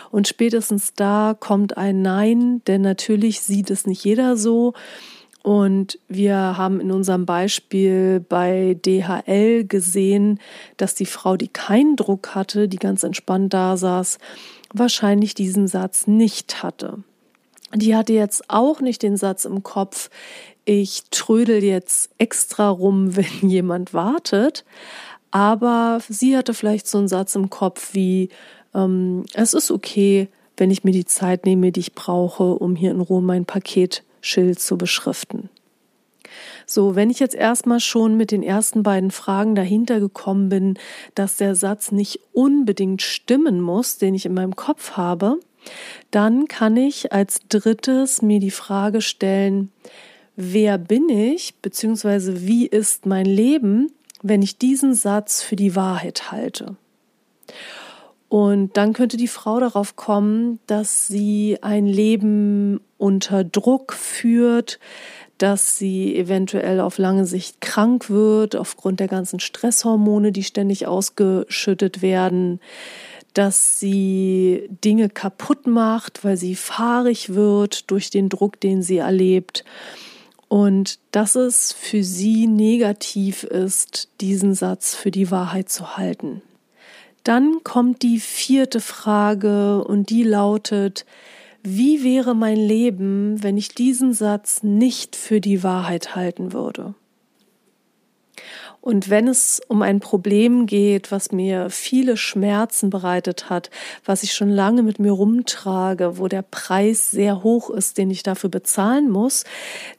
Und 0.09 0.27
spätestens 0.27 0.93
da 0.95 1.35
kommt 1.39 1.77
ein 1.77 2.01
Nein, 2.01 2.61
denn 2.65 2.81
natürlich 2.81 3.41
sieht 3.41 3.69
es 3.69 3.85
nicht 3.85 4.03
jeder 4.03 4.37
so. 4.37 4.73
Und 5.43 5.97
wir 6.07 6.35
haben 6.35 6.79
in 6.79 6.91
unserem 6.91 7.25
Beispiel 7.25 8.19
bei 8.19 8.77
DHL 8.85 9.65
gesehen, 9.65 10.39
dass 10.77 10.93
die 10.93 11.07
Frau, 11.07 11.35
die 11.35 11.47
keinen 11.47 11.95
Druck 11.95 12.35
hatte, 12.35 12.67
die 12.67 12.77
ganz 12.77 13.03
entspannt 13.03 13.53
da 13.53 13.75
saß, 13.75 14.19
wahrscheinlich 14.71 15.33
diesen 15.33 15.67
Satz 15.67 16.05
nicht 16.05 16.61
hatte. 16.61 17.03
Die 17.73 17.95
hatte 17.95 18.13
jetzt 18.13 18.49
auch 18.49 18.81
nicht 18.81 19.01
den 19.03 19.17
Satz 19.17 19.45
im 19.45 19.63
Kopf, 19.63 20.09
ich 20.65 21.03
trödel 21.09 21.63
jetzt 21.63 22.11
extra 22.17 22.69
rum, 22.69 23.15
wenn 23.15 23.49
jemand 23.49 23.93
wartet. 23.93 24.65
Aber 25.31 26.01
sie 26.09 26.35
hatte 26.35 26.53
vielleicht 26.53 26.87
so 26.87 26.97
einen 26.97 27.07
Satz 27.07 27.35
im 27.35 27.49
Kopf 27.49 27.93
wie, 27.93 28.29
ähm, 28.75 29.25
es 29.33 29.53
ist 29.53 29.71
okay, 29.71 30.27
wenn 30.57 30.71
ich 30.71 30.83
mir 30.83 30.91
die 30.91 31.05
Zeit 31.05 31.45
nehme, 31.45 31.71
die 31.71 31.79
ich 31.79 31.95
brauche, 31.95 32.43
um 32.43 32.75
hier 32.75 32.91
in 32.91 33.01
Ruhe 33.01 33.21
mein 33.21 33.45
Paketschild 33.45 34.59
zu 34.59 34.77
beschriften. 34.77 35.49
So, 36.65 36.95
wenn 36.95 37.09
ich 37.09 37.19
jetzt 37.19 37.35
erstmal 37.35 37.79
schon 37.79 38.15
mit 38.15 38.31
den 38.31 38.43
ersten 38.43 38.83
beiden 38.83 39.11
Fragen 39.11 39.55
dahinter 39.55 39.99
gekommen 39.99 40.49
bin, 40.49 40.77
dass 41.15 41.37
der 41.37 41.55
Satz 41.55 41.91
nicht 41.91 42.19
unbedingt 42.33 43.01
stimmen 43.01 43.61
muss, 43.61 43.97
den 43.97 44.15
ich 44.15 44.25
in 44.25 44.33
meinem 44.33 44.55
Kopf 44.55 44.91
habe, 44.91 45.39
dann 46.11 46.47
kann 46.47 46.77
ich 46.77 47.11
als 47.11 47.41
drittes 47.49 48.21
mir 48.21 48.39
die 48.39 48.51
Frage 48.51 49.01
stellen, 49.01 49.71
wer 50.35 50.77
bin 50.77 51.09
ich, 51.09 51.55
beziehungsweise 51.61 52.45
wie 52.45 52.65
ist 52.65 53.05
mein 53.05 53.25
Leben, 53.25 53.91
wenn 54.21 54.41
ich 54.41 54.57
diesen 54.57 54.93
Satz 54.93 55.41
für 55.41 55.55
die 55.55 55.75
Wahrheit 55.75 56.31
halte. 56.31 56.75
Und 58.29 58.77
dann 58.77 58.93
könnte 58.93 59.17
die 59.17 59.27
Frau 59.27 59.59
darauf 59.59 59.97
kommen, 59.97 60.59
dass 60.65 61.07
sie 61.07 61.57
ein 61.61 61.85
Leben 61.85 62.79
unter 62.97 63.43
Druck 63.43 63.91
führt, 63.91 64.79
dass 65.37 65.77
sie 65.77 66.15
eventuell 66.15 66.79
auf 66.79 66.97
lange 66.97 67.25
Sicht 67.25 67.59
krank 67.59 68.09
wird 68.09 68.55
aufgrund 68.55 68.99
der 68.99 69.09
ganzen 69.09 69.39
Stresshormone, 69.39 70.31
die 70.31 70.43
ständig 70.43 70.87
ausgeschüttet 70.87 72.01
werden, 72.01 72.61
dass 73.33 73.79
sie 73.79 74.67
Dinge 74.83 75.09
kaputt 75.09 75.67
macht, 75.67 76.23
weil 76.23 76.37
sie 76.37 76.55
fahrig 76.55 77.33
wird 77.33 77.89
durch 77.91 78.09
den 78.09 78.29
Druck, 78.29 78.59
den 78.59 78.81
sie 78.83 78.97
erlebt. 78.97 79.63
Und 80.47 80.99
dass 81.11 81.35
es 81.35 81.71
für 81.71 82.03
sie 82.03 82.47
negativ 82.47 83.43
ist, 83.43 84.09
diesen 84.19 84.53
Satz 84.53 84.95
für 84.95 85.11
die 85.11 85.31
Wahrheit 85.31 85.69
zu 85.69 85.95
halten. 85.95 86.41
Dann 87.23 87.63
kommt 87.63 88.01
die 88.01 88.19
vierte 88.19 88.81
Frage 88.81 89.83
und 89.83 90.09
die 90.09 90.23
lautet, 90.23 91.05
wie 91.63 92.03
wäre 92.03 92.35
mein 92.35 92.57
Leben, 92.57 93.41
wenn 93.43 93.57
ich 93.57 93.75
diesen 93.75 94.13
Satz 94.13 94.63
nicht 94.63 95.15
für 95.15 95.39
die 95.39 95.61
Wahrheit 95.61 96.15
halten 96.15 96.53
würde? 96.53 96.95
Und 98.81 99.11
wenn 99.11 99.27
es 99.27 99.61
um 99.67 99.83
ein 99.83 99.99
Problem 99.99 100.65
geht, 100.65 101.11
was 101.11 101.31
mir 101.31 101.69
viele 101.69 102.17
Schmerzen 102.17 102.89
bereitet 102.89 103.47
hat, 103.47 103.69
was 104.05 104.23
ich 104.23 104.33
schon 104.33 104.49
lange 104.49 104.81
mit 104.81 104.97
mir 104.97 105.11
rumtrage, 105.11 106.17
wo 106.17 106.27
der 106.27 106.41
Preis 106.41 107.11
sehr 107.11 107.43
hoch 107.43 107.69
ist, 107.69 107.99
den 107.99 108.09
ich 108.09 108.23
dafür 108.23 108.49
bezahlen 108.49 109.11
muss, 109.11 109.43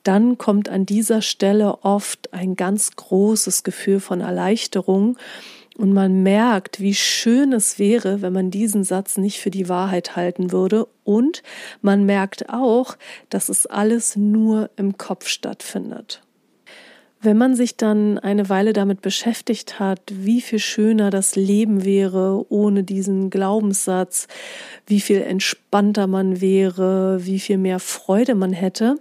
dann 0.02 0.36
kommt 0.36 0.68
an 0.68 0.84
dieser 0.84 1.22
Stelle 1.22 1.84
oft 1.84 2.32
ein 2.32 2.56
ganz 2.56 2.96
großes 2.96 3.62
Gefühl 3.62 4.00
von 4.00 4.20
Erleichterung. 4.20 5.16
Und 5.78 5.92
man 5.92 6.24
merkt, 6.24 6.80
wie 6.80 6.94
schön 6.94 7.52
es 7.52 7.78
wäre, 7.78 8.20
wenn 8.20 8.32
man 8.32 8.50
diesen 8.50 8.82
Satz 8.82 9.16
nicht 9.16 9.40
für 9.40 9.50
die 9.50 9.68
Wahrheit 9.68 10.16
halten 10.16 10.50
würde. 10.50 10.88
Und 11.04 11.44
man 11.82 12.04
merkt 12.04 12.50
auch, 12.50 12.96
dass 13.30 13.48
es 13.48 13.66
alles 13.66 14.16
nur 14.16 14.70
im 14.76 14.98
Kopf 14.98 15.28
stattfindet. 15.28 16.20
Wenn 17.24 17.38
man 17.38 17.54
sich 17.54 17.76
dann 17.76 18.18
eine 18.18 18.48
Weile 18.48 18.72
damit 18.72 19.00
beschäftigt 19.00 19.78
hat, 19.78 20.00
wie 20.10 20.40
viel 20.40 20.58
schöner 20.58 21.10
das 21.10 21.36
Leben 21.36 21.84
wäre 21.84 22.44
ohne 22.48 22.82
diesen 22.82 23.30
Glaubenssatz, 23.30 24.26
wie 24.88 25.00
viel 25.00 25.22
entspannter 25.22 26.08
man 26.08 26.40
wäre, 26.40 27.24
wie 27.24 27.38
viel 27.38 27.58
mehr 27.58 27.78
Freude 27.78 28.34
man 28.34 28.52
hätte, 28.52 28.96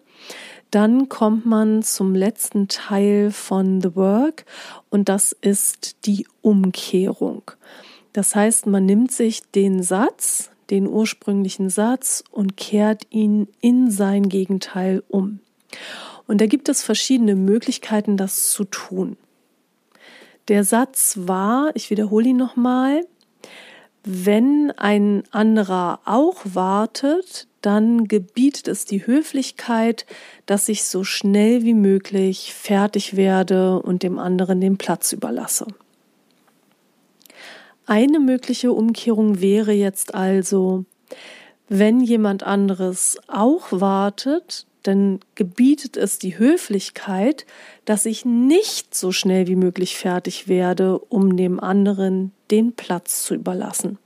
dann 0.70 1.10
kommt 1.10 1.48
man 1.48 1.82
zum 1.82 2.14
letzten 2.14 2.68
Teil 2.68 3.32
von 3.32 3.82
The 3.82 3.96
Work 3.96 4.46
und 4.92 5.10
das 5.10 5.32
ist 5.32 6.06
die 6.06 6.28
Umkehrung. 6.44 7.50
Das 8.14 8.36
heißt, 8.36 8.68
man 8.68 8.86
nimmt 8.86 9.12
sich 9.12 9.42
den 9.56 9.82
Satz, 9.82 10.52
den 10.70 10.88
ursprünglichen 10.88 11.72
Satz 11.72 12.24
und 12.30 12.56
kehrt 12.56 13.08
ihn 13.10 13.48
in 13.62 13.90
sein 13.90 14.30
Gegenteil 14.30 15.02
um. 15.10 15.40
Und 16.32 16.40
da 16.40 16.46
gibt 16.46 16.70
es 16.70 16.82
verschiedene 16.82 17.36
Möglichkeiten, 17.36 18.16
das 18.16 18.52
zu 18.52 18.64
tun. 18.64 19.18
Der 20.48 20.64
Satz 20.64 21.16
war, 21.20 21.72
ich 21.74 21.90
wiederhole 21.90 22.30
ihn 22.30 22.38
nochmal, 22.38 23.06
wenn 24.06 24.72
ein 24.78 25.24
anderer 25.32 26.00
auch 26.06 26.38
wartet, 26.46 27.50
dann 27.60 28.08
gebietet 28.08 28.70
es 28.70 28.86
die 28.86 29.06
Höflichkeit, 29.06 30.06
dass 30.46 30.70
ich 30.70 30.86
so 30.86 31.04
schnell 31.04 31.64
wie 31.64 31.74
möglich 31.74 32.54
fertig 32.54 33.18
werde 33.18 33.82
und 33.82 34.02
dem 34.02 34.18
anderen 34.18 34.62
den 34.62 34.78
Platz 34.78 35.12
überlasse. 35.12 35.68
Eine 37.86 38.22
mögliche 38.22 38.72
Umkehrung 38.72 39.42
wäre 39.42 39.74
jetzt 39.74 40.16
also, 40.16 40.86
wenn 41.68 42.00
jemand 42.00 42.44
anderes 42.44 43.18
auch 43.28 43.68
wartet, 43.72 44.66
dann 44.84 45.20
gebietet 45.36 45.98
es 45.98 46.20
die 46.20 46.38
Höflichkeit, 46.38 47.46
dass 47.86 48.06
ich 48.06 48.26
nicht 48.26 48.96
so 48.96 49.12
schnell 49.12 49.48
wie 49.48 49.56
möglich 49.56 49.98
fertig 49.98 50.48
werde, 50.48 51.00
um 51.00 51.38
dem 51.38 51.60
anderen 51.60 52.32
den 52.50 52.74
Platz 52.74 53.24
zu 53.24 53.36
überlassen. 53.36 53.98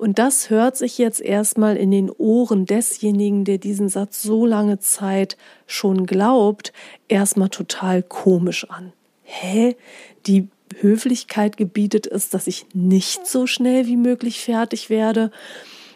Und 0.00 0.18
das 0.18 0.48
hört 0.48 0.78
sich 0.78 0.96
jetzt 0.96 1.20
erstmal 1.20 1.76
in 1.76 1.90
den 1.90 2.10
Ohren 2.10 2.64
desjenigen, 2.64 3.44
der 3.44 3.58
diesen 3.58 3.90
Satz 3.90 4.22
so 4.22 4.46
lange 4.46 4.78
Zeit 4.78 5.36
schon 5.66 6.06
glaubt, 6.06 6.72
erstmal 7.08 7.50
total 7.50 8.02
komisch 8.02 8.64
an. 8.70 8.94
Hä? 9.24 9.76
Die 10.26 10.48
Höflichkeit 10.80 11.58
gebietet 11.58 12.06
es, 12.06 12.30
dass 12.30 12.46
ich 12.46 12.64
nicht 12.72 13.26
so 13.26 13.46
schnell 13.46 13.86
wie 13.86 13.98
möglich 13.98 14.40
fertig 14.40 14.88
werde. 14.88 15.30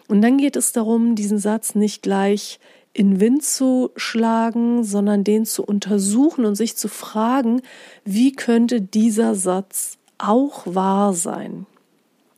Und 0.07 0.21
dann 0.21 0.37
geht 0.37 0.55
es 0.55 0.71
darum, 0.71 1.15
diesen 1.15 1.39
Satz 1.39 1.73
nicht 1.73 2.03
gleich 2.03 2.59
in 2.95 3.19
Wind 3.19 3.43
zu 3.43 3.91
schlagen, 3.95 4.83
sondern 4.83 5.23
den 5.23 5.45
zu 5.45 5.63
untersuchen 5.63 6.45
und 6.45 6.55
sich 6.55 6.75
zu 6.75 6.87
fragen, 6.87 7.61
wie 8.03 8.31
könnte 8.31 8.81
dieser 8.81 9.35
Satz 9.35 9.97
auch 10.17 10.63
wahr 10.65 11.13
sein? 11.13 11.67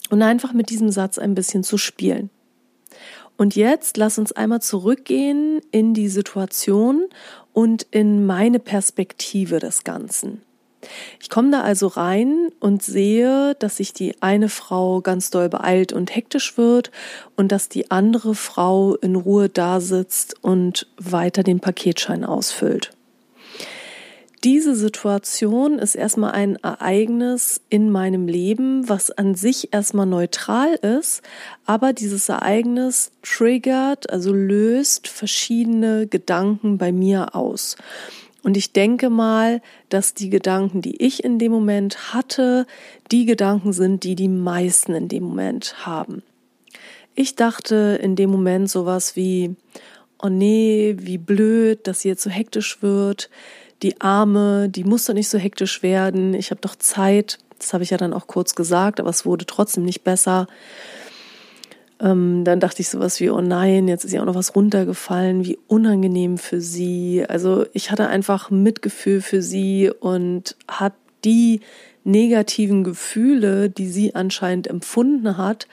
und 0.10 0.22
einfach 0.22 0.54
mit 0.54 0.70
diesem 0.70 0.90
Satz 0.90 1.18
ein 1.18 1.36
bisschen 1.36 1.64
zu 1.64 1.78
spielen. 1.78 2.30
Und 3.38 3.56
jetzt 3.56 3.98
lass 3.98 4.18
uns 4.18 4.32
einmal 4.32 4.62
zurückgehen 4.62 5.62
in 5.72 5.94
die 5.94 6.10
Situation 6.10 7.06
und 7.54 7.86
in 7.92 8.26
meine 8.26 8.60
Perspektive 8.60 9.60
des 9.60 9.84
Ganzen. 9.84 10.42
Ich 11.20 11.30
komme 11.30 11.52
da 11.52 11.62
also 11.62 11.88
rein 11.88 12.50
und 12.60 12.84
sehe, 12.84 13.56
dass 13.56 13.78
sich 13.78 13.94
die 13.94 14.22
eine 14.22 14.50
Frau 14.50 15.02
ganz 15.02 15.30
doll 15.30 15.50
beeilt 15.50 15.94
und 15.94 16.16
hektisch 16.16 16.58
wird 16.58 16.92
und 17.36 17.52
dass 17.52 17.70
die 17.70 17.92
andere 17.92 18.36
Frau 18.36 18.96
in 18.96 19.16
Ruhe 19.16 19.50
da 19.50 19.80
sitzt 19.80 20.36
und 20.44 20.88
weiter 20.98 21.44
den 21.44 21.60
Paketschein 21.60 22.24
ausfüllt 22.24 22.92
diese 24.48 24.76
Situation 24.76 25.78
ist 25.78 25.96
erstmal 25.96 26.32
ein 26.32 26.58
Ereignis 26.58 27.60
in 27.70 27.92
meinem 27.92 28.28
Leben, 28.28 28.88
was 28.88 29.12
an 29.12 29.36
sich 29.36 29.74
erstmal 29.74 30.06
neutral 30.06 30.76
ist, 30.76 31.22
aber 31.66 31.92
dieses 31.92 32.30
Ereignis 32.30 33.12
triggert, 33.24 34.10
also 34.10 34.32
löst 34.32 35.10
verschiedene 35.10 36.08
Gedanken 36.08 36.78
bei 36.78 36.92
mir 36.92 37.36
aus. 37.36 37.76
Und 38.48 38.56
ich 38.56 38.72
denke 38.72 39.10
mal, 39.10 39.62
dass 39.90 40.14
die 40.14 40.30
Gedanken, 40.30 40.82
die 40.82 41.04
ich 41.04 41.22
in 41.26 41.38
dem 41.38 41.52
Moment 41.52 42.14
hatte, 42.14 42.66
die 43.12 43.26
Gedanken 43.26 43.74
sind, 43.74 44.06
die 44.06 44.16
die 44.16 44.30
meisten 44.30 44.94
in 44.94 45.10
dem 45.10 45.24
Moment 45.24 45.86
haben. 45.86 46.24
Ich 47.14 47.36
dachte 47.36 48.00
in 48.02 48.16
dem 48.16 48.30
Moment 48.30 48.70
sowas 48.70 49.18
wie, 49.18 49.54
oh 50.24 50.30
nee, 50.30 50.96
wie 50.98 51.18
blöd, 51.18 51.88
dass 51.88 52.00
sie 52.00 52.08
jetzt 52.08 52.24
so 52.24 52.30
hektisch 52.30 52.82
wird 52.82 53.30
die 53.84 54.02
Arme, 54.02 54.70
die 54.70 54.84
muss 54.84 55.06
doch 55.06 55.14
nicht 55.14 55.30
so 55.30 55.38
hektisch 55.38 55.84
werden, 55.84 56.34
ich 56.34 56.52
habe 56.52 56.62
doch 56.62 56.76
Zeit. 56.76 57.38
Das 57.60 57.74
habe 57.74 57.84
ich 57.84 57.90
ja 57.90 57.98
dann 57.98 58.14
auch 58.14 58.28
kurz 58.28 58.56
gesagt, 58.56 59.00
aber 59.00 59.10
es 59.10 59.26
wurde 59.26 59.46
trotzdem 59.46 59.84
nicht 59.84 60.04
besser. 60.04 60.48
Ähm, 62.00 62.44
dann 62.44 62.60
dachte 62.60 62.82
ich 62.82 62.90
sowas 62.90 63.20
wie, 63.20 63.30
oh 63.30 63.42
nein, 63.42 63.88
jetzt 63.88 64.06
ist 64.06 64.12
ja 64.12 64.22
auch 64.22 64.26
noch 64.26 64.36
was 64.36 64.56
runtergefallen, 64.56 65.46
wie 65.46 65.58
unangenehm 65.68 66.38
für 66.38 66.62
sie. 66.62 67.26
Also 67.28 67.66
ich 67.74 67.92
hatte 67.92 68.08
einfach 68.08 68.52
Mitgefühl 68.52 69.22
für 69.22 69.42
sie 69.42 69.92
und 70.00 70.56
habe 70.70 70.96
die 71.26 71.62
negativen 72.04 72.84
Gefühle, 72.84 73.70
die 73.70 73.88
sie 73.88 74.16
anscheinend 74.16 74.68
empfunden 74.68 75.38
hat, 75.38 75.68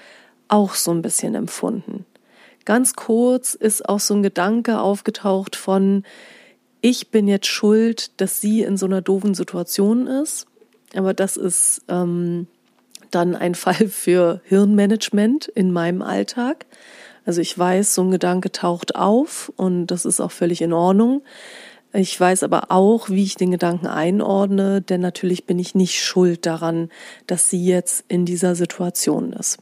auch 0.48 0.74
so 0.74 0.90
ein 0.90 1.02
bisschen 1.02 1.34
empfunden. 1.34 2.06
Ganz 2.64 2.94
kurz 2.94 3.54
ist 3.54 3.88
auch 3.88 4.00
so 4.00 4.14
ein 4.14 4.22
Gedanke 4.22 4.80
aufgetaucht 4.80 5.54
von, 5.54 6.04
ich 6.80 7.10
bin 7.10 7.28
jetzt 7.28 7.46
schuld, 7.46 8.20
dass 8.20 8.40
sie 8.40 8.62
in 8.62 8.76
so 8.76 8.86
einer 8.86 9.02
doofen 9.02 9.34
Situation 9.34 10.06
ist. 10.06 10.46
Aber 10.94 11.12
das 11.12 11.36
ist 11.36 11.82
ähm, 11.88 12.46
dann 13.14 13.36
ein 13.36 13.54
Fall 13.54 13.88
für 13.88 14.40
Hirnmanagement 14.44 15.48
in 15.48 15.72
meinem 15.72 16.02
Alltag. 16.02 16.66
Also 17.24 17.40
ich 17.40 17.58
weiß, 17.58 17.94
so 17.94 18.02
ein 18.02 18.10
Gedanke 18.10 18.52
taucht 18.52 18.96
auf 18.96 19.52
und 19.56 19.86
das 19.86 20.04
ist 20.04 20.20
auch 20.20 20.32
völlig 20.32 20.60
in 20.60 20.72
Ordnung. 20.72 21.22
Ich 21.92 22.18
weiß 22.18 22.42
aber 22.42 22.72
auch, 22.72 23.08
wie 23.08 23.22
ich 23.22 23.36
den 23.36 23.52
Gedanken 23.52 23.86
einordne, 23.86 24.82
denn 24.82 25.00
natürlich 25.00 25.46
bin 25.46 25.60
ich 25.60 25.76
nicht 25.76 26.02
schuld 26.02 26.44
daran, 26.44 26.88
dass 27.26 27.48
sie 27.48 27.64
jetzt 27.64 28.04
in 28.08 28.26
dieser 28.26 28.56
Situation 28.56 29.32
ist. 29.32 29.58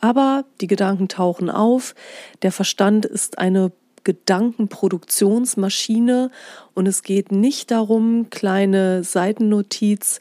Aber 0.00 0.44
die 0.60 0.66
Gedanken 0.66 1.06
tauchen 1.06 1.48
auf. 1.48 1.94
Der 2.42 2.50
Verstand 2.50 3.06
ist 3.06 3.38
eine 3.38 3.70
Gedankenproduktionsmaschine 4.02 6.32
und 6.74 6.88
es 6.88 7.04
geht 7.04 7.30
nicht 7.30 7.70
darum, 7.70 8.28
kleine 8.30 9.04
Seitennotiz, 9.04 10.20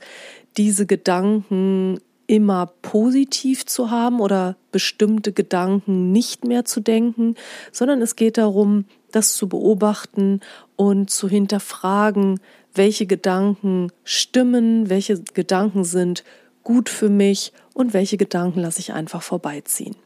diese 0.58 0.86
Gedanken 0.86 2.00
immer 2.32 2.68
positiv 2.82 3.66
zu 3.66 3.92
haben 3.92 4.22
oder 4.22 4.56
bestimmte 4.72 5.34
Gedanken 5.34 6.14
nicht 6.14 6.46
mehr 6.46 6.64
zu 6.64 6.80
denken, 6.80 7.36
sondern 7.74 8.02
es 8.02 8.16
geht 8.16 8.38
darum, 8.38 8.86
das 9.12 9.34
zu 9.34 9.50
beobachten 9.50 10.40
und 10.78 11.10
zu 11.10 11.28
hinterfragen, 11.28 12.40
welche 12.74 13.06
Gedanken 13.06 13.92
stimmen, 14.06 14.90
welche 14.90 15.20
Gedanken 15.20 15.84
sind 15.84 16.24
gut 16.64 16.88
für 16.88 17.10
mich 17.10 17.52
und 17.74 17.94
welche 17.94 18.16
Gedanken 18.16 18.62
lasse 18.62 18.80
ich 18.80 18.94
einfach 18.94 19.24
vorbeiziehen. 19.24 19.98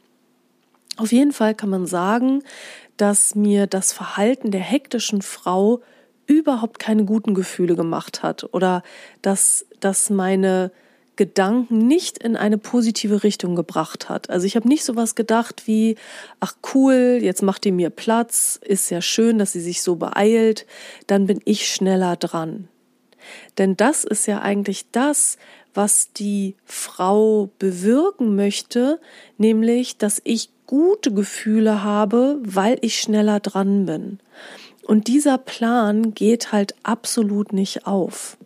Auf 0.96 1.12
jeden 1.12 1.32
Fall 1.32 1.54
kann 1.54 1.70
man 1.70 1.86
sagen, 1.86 2.42
dass 2.96 3.36
mir 3.36 3.68
das 3.68 3.92
Verhalten 3.92 4.50
der 4.50 4.62
hektischen 4.62 5.22
Frau 5.22 5.80
überhaupt 6.26 6.80
keine 6.80 7.04
guten 7.04 7.34
Gefühle 7.34 7.76
gemacht 7.76 8.24
hat 8.24 8.52
oder 8.52 8.82
dass, 9.22 9.64
dass 9.78 10.10
meine 10.10 10.72
Gedanken 11.16 11.78
nicht 11.78 12.18
in 12.18 12.36
eine 12.36 12.58
positive 12.58 13.22
Richtung 13.22 13.56
gebracht 13.56 14.08
hat. 14.08 14.30
Also 14.30 14.46
ich 14.46 14.54
habe 14.56 14.68
nicht 14.68 14.84
so 14.84 14.96
was 14.96 15.14
gedacht 15.14 15.62
wie, 15.66 15.96
ach 16.40 16.54
cool, 16.74 17.18
jetzt 17.20 17.42
macht 17.42 17.64
die 17.64 17.72
mir 17.72 17.90
Platz, 17.90 18.60
ist 18.62 18.90
ja 18.90 19.00
schön, 19.00 19.38
dass 19.38 19.52
sie 19.52 19.60
sich 19.60 19.82
so 19.82 19.96
beeilt, 19.96 20.66
dann 21.06 21.26
bin 21.26 21.40
ich 21.44 21.68
schneller 21.68 22.16
dran. 22.16 22.68
Denn 23.58 23.76
das 23.76 24.04
ist 24.04 24.26
ja 24.26 24.40
eigentlich 24.40 24.90
das, 24.92 25.38
was 25.74 26.12
die 26.12 26.54
Frau 26.64 27.50
bewirken 27.58 28.36
möchte, 28.36 29.00
nämlich, 29.36 29.98
dass 29.98 30.20
ich 30.24 30.50
gute 30.66 31.12
Gefühle 31.12 31.82
habe, 31.82 32.40
weil 32.42 32.78
ich 32.80 33.00
schneller 33.00 33.40
dran 33.40 33.86
bin. 33.86 34.18
Und 34.82 35.08
dieser 35.08 35.38
Plan 35.38 36.14
geht 36.14 36.52
halt 36.52 36.74
absolut 36.82 37.52
nicht 37.52 37.86
auf. 37.86 38.36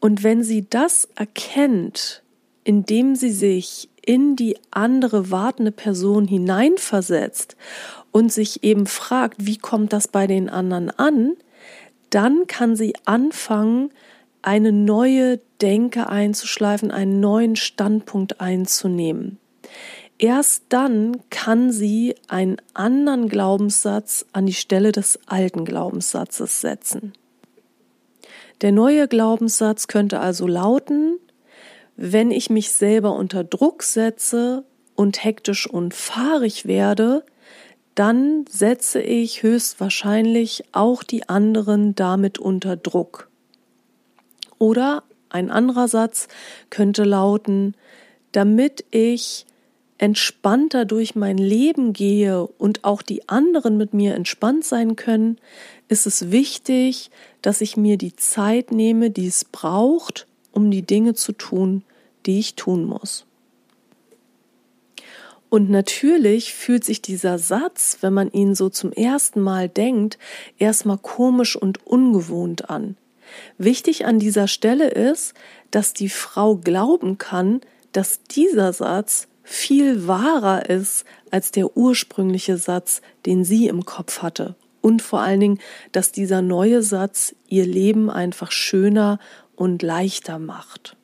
Und 0.00 0.22
wenn 0.22 0.42
sie 0.42 0.66
das 0.68 1.08
erkennt, 1.14 2.22
indem 2.64 3.14
sie 3.14 3.30
sich 3.30 3.88
in 4.04 4.36
die 4.36 4.56
andere 4.70 5.30
wartende 5.30 5.72
Person 5.72 6.26
hineinversetzt 6.26 7.56
und 8.12 8.32
sich 8.32 8.62
eben 8.62 8.86
fragt, 8.86 9.46
wie 9.46 9.58
kommt 9.58 9.92
das 9.92 10.08
bei 10.08 10.26
den 10.26 10.48
anderen 10.48 10.90
an, 10.90 11.34
dann 12.10 12.46
kann 12.46 12.76
sie 12.76 12.94
anfangen, 13.04 13.90
eine 14.42 14.70
neue 14.70 15.40
Denke 15.60 16.08
einzuschleifen, 16.08 16.92
einen 16.92 17.18
neuen 17.18 17.56
Standpunkt 17.56 18.40
einzunehmen. 18.40 19.38
Erst 20.18 20.64
dann 20.68 21.20
kann 21.30 21.72
sie 21.72 22.14
einen 22.28 22.56
anderen 22.72 23.28
Glaubenssatz 23.28 24.24
an 24.32 24.46
die 24.46 24.54
Stelle 24.54 24.92
des 24.92 25.18
alten 25.26 25.64
Glaubenssatzes 25.64 26.60
setzen. 26.60 27.12
Der 28.62 28.72
neue 28.72 29.06
Glaubenssatz 29.08 29.86
könnte 29.86 30.20
also 30.20 30.46
lauten, 30.46 31.18
wenn 31.96 32.30
ich 32.30 32.50
mich 32.50 32.72
selber 32.72 33.12
unter 33.12 33.44
Druck 33.44 33.82
setze 33.82 34.64
und 34.94 35.22
hektisch 35.24 35.68
und 35.68 35.94
fahrig 35.94 36.66
werde, 36.66 37.24
dann 37.94 38.44
setze 38.48 39.00
ich 39.00 39.42
höchstwahrscheinlich 39.42 40.64
auch 40.72 41.02
die 41.02 41.28
anderen 41.28 41.94
damit 41.94 42.38
unter 42.38 42.76
Druck. 42.76 43.28
Oder 44.58 45.02
ein 45.28 45.50
anderer 45.50 45.88
Satz 45.88 46.28
könnte 46.70 47.04
lauten, 47.04 47.74
damit 48.32 48.84
ich 48.90 49.46
entspannter 49.98 50.84
durch 50.84 51.14
mein 51.14 51.38
Leben 51.38 51.92
gehe 51.92 52.46
und 52.46 52.84
auch 52.84 53.02
die 53.02 53.28
anderen 53.28 53.76
mit 53.76 53.94
mir 53.94 54.14
entspannt 54.14 54.64
sein 54.64 54.96
können, 54.96 55.38
ist 55.88 56.06
es 56.06 56.30
wichtig, 56.30 57.10
dass 57.42 57.60
ich 57.60 57.76
mir 57.76 57.96
die 57.96 58.16
Zeit 58.16 58.72
nehme, 58.72 59.10
die 59.10 59.26
es 59.26 59.44
braucht, 59.44 60.26
um 60.52 60.70
die 60.70 60.82
Dinge 60.82 61.14
zu 61.14 61.32
tun, 61.32 61.82
die 62.26 62.38
ich 62.38 62.54
tun 62.54 62.84
muss. 62.84 63.24
Und 65.48 65.70
natürlich 65.70 66.52
fühlt 66.52 66.84
sich 66.84 67.00
dieser 67.00 67.38
Satz, 67.38 67.98
wenn 68.00 68.12
man 68.12 68.30
ihn 68.32 68.54
so 68.54 68.68
zum 68.68 68.92
ersten 68.92 69.40
Mal 69.40 69.68
denkt, 69.68 70.18
erstmal 70.58 70.98
komisch 70.98 71.56
und 71.56 71.86
ungewohnt 71.86 72.68
an. 72.68 72.96
Wichtig 73.58 74.06
an 74.06 74.18
dieser 74.18 74.48
Stelle 74.48 74.88
ist, 74.88 75.34
dass 75.70 75.92
die 75.92 76.08
Frau 76.08 76.56
glauben 76.56 77.18
kann, 77.18 77.60
dass 77.92 78.22
dieser 78.24 78.72
Satz 78.72 79.28
viel 79.48 80.08
wahrer 80.08 80.68
ist 80.68 81.04
als 81.30 81.52
der 81.52 81.76
ursprüngliche 81.76 82.56
Satz, 82.56 83.00
den 83.26 83.44
sie 83.44 83.68
im 83.68 83.84
Kopf 83.84 84.20
hatte. 84.20 84.56
Und 84.80 85.02
vor 85.02 85.20
allen 85.20 85.40
Dingen, 85.40 85.60
dass 85.92 86.10
dieser 86.10 86.42
neue 86.42 86.82
Satz 86.82 87.34
ihr 87.48 87.64
Leben 87.64 88.10
einfach 88.10 88.50
schöner 88.50 89.20
und 89.54 89.82
leichter 89.82 90.40
macht. 90.40 90.96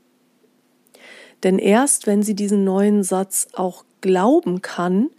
Denn 1.44 1.58
erst 1.58 2.08
wenn 2.08 2.22
sie 2.22 2.34
diesen 2.34 2.64
neuen 2.64 3.04
Satz 3.04 3.46
auch 3.52 3.84
glauben 4.00 4.60
kann, 4.60 5.10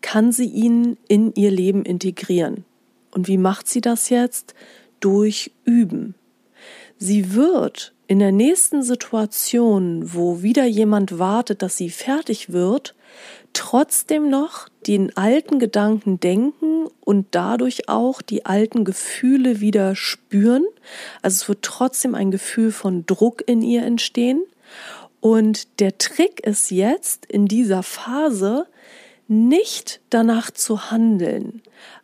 kann 0.00 0.32
sie 0.32 0.48
ihn 0.48 0.96
in 1.06 1.34
ihr 1.34 1.50
Leben 1.50 1.84
integrieren. 1.84 2.64
Und 3.10 3.28
wie 3.28 3.38
macht 3.38 3.68
sie 3.68 3.82
das 3.82 4.08
jetzt? 4.08 4.54
Durch 5.00 5.52
Üben. 5.64 6.14
Sie 6.96 7.34
wird 7.34 7.92
in 8.10 8.18
der 8.18 8.32
nächsten 8.32 8.82
Situation, 8.82 10.12
wo 10.12 10.42
wieder 10.42 10.64
jemand 10.64 11.20
wartet, 11.20 11.62
dass 11.62 11.76
sie 11.76 11.90
fertig 11.90 12.52
wird, 12.52 12.96
trotzdem 13.52 14.28
noch 14.28 14.68
den 14.88 15.16
alten 15.16 15.60
Gedanken 15.60 16.18
denken 16.18 16.88
und 17.02 17.28
dadurch 17.30 17.88
auch 17.88 18.20
die 18.20 18.46
alten 18.46 18.84
Gefühle 18.84 19.60
wieder 19.60 19.94
spüren. 19.94 20.64
Also 21.22 21.36
es 21.36 21.48
wird 21.48 21.62
trotzdem 21.62 22.16
ein 22.16 22.32
Gefühl 22.32 22.72
von 22.72 23.06
Druck 23.06 23.44
in 23.46 23.62
ihr 23.62 23.84
entstehen. 23.84 24.42
Und 25.20 25.78
der 25.78 25.96
Trick 25.96 26.44
ist 26.44 26.72
jetzt 26.72 27.26
in 27.26 27.46
dieser 27.46 27.84
Phase 27.84 28.66
nicht 29.28 30.00
danach 30.10 30.50
zu 30.50 30.90
handeln. 30.90 31.62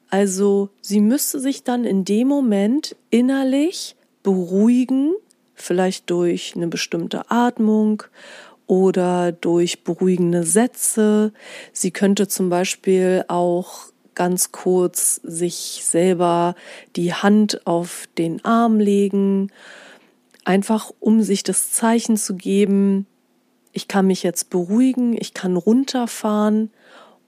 Also 0.09 0.69
sie 0.83 1.01
müsste 1.01 1.41
sich 1.41 1.65
dann 1.65 1.83
in 1.83 2.05
dem 2.05 2.29
Moment 2.29 2.95
innerlich 3.11 3.97
beruhigen, 4.23 5.13
vielleicht 5.57 6.11
durch 6.11 6.55
eine 6.55 6.69
bestimmte 6.69 7.31
Atmung 7.31 8.03
oder 8.67 9.33
durch 9.33 9.85
beruhigende 9.85 10.45
Sätze. 10.45 11.33
Sie 11.73 11.91
könnte 11.91 12.29
zum 12.29 12.49
Beispiel 12.51 13.25
auch 13.29 13.87
ganz 14.15 14.51
kurz 14.51 15.21
sich 15.23 15.83
selber 15.85 16.55
die 16.97 17.13
Hand 17.13 17.67
auf 17.67 18.09
den 18.19 18.45
Arm 18.45 18.81
legen, 18.81 19.53
einfach 20.45 20.91
um 21.01 21.23
sich 21.23 21.43
das 21.43 21.73
Zeichen 21.73 22.17
zu 22.17 22.35
geben, 22.35 23.07
ich 23.73 23.89
kann 23.89 24.07
mich 24.07 24.23
jetzt 24.23 24.49
beruhigen, 24.49 25.15
ich 25.21 25.35
kann 25.35 25.55
runterfahren 25.55 26.71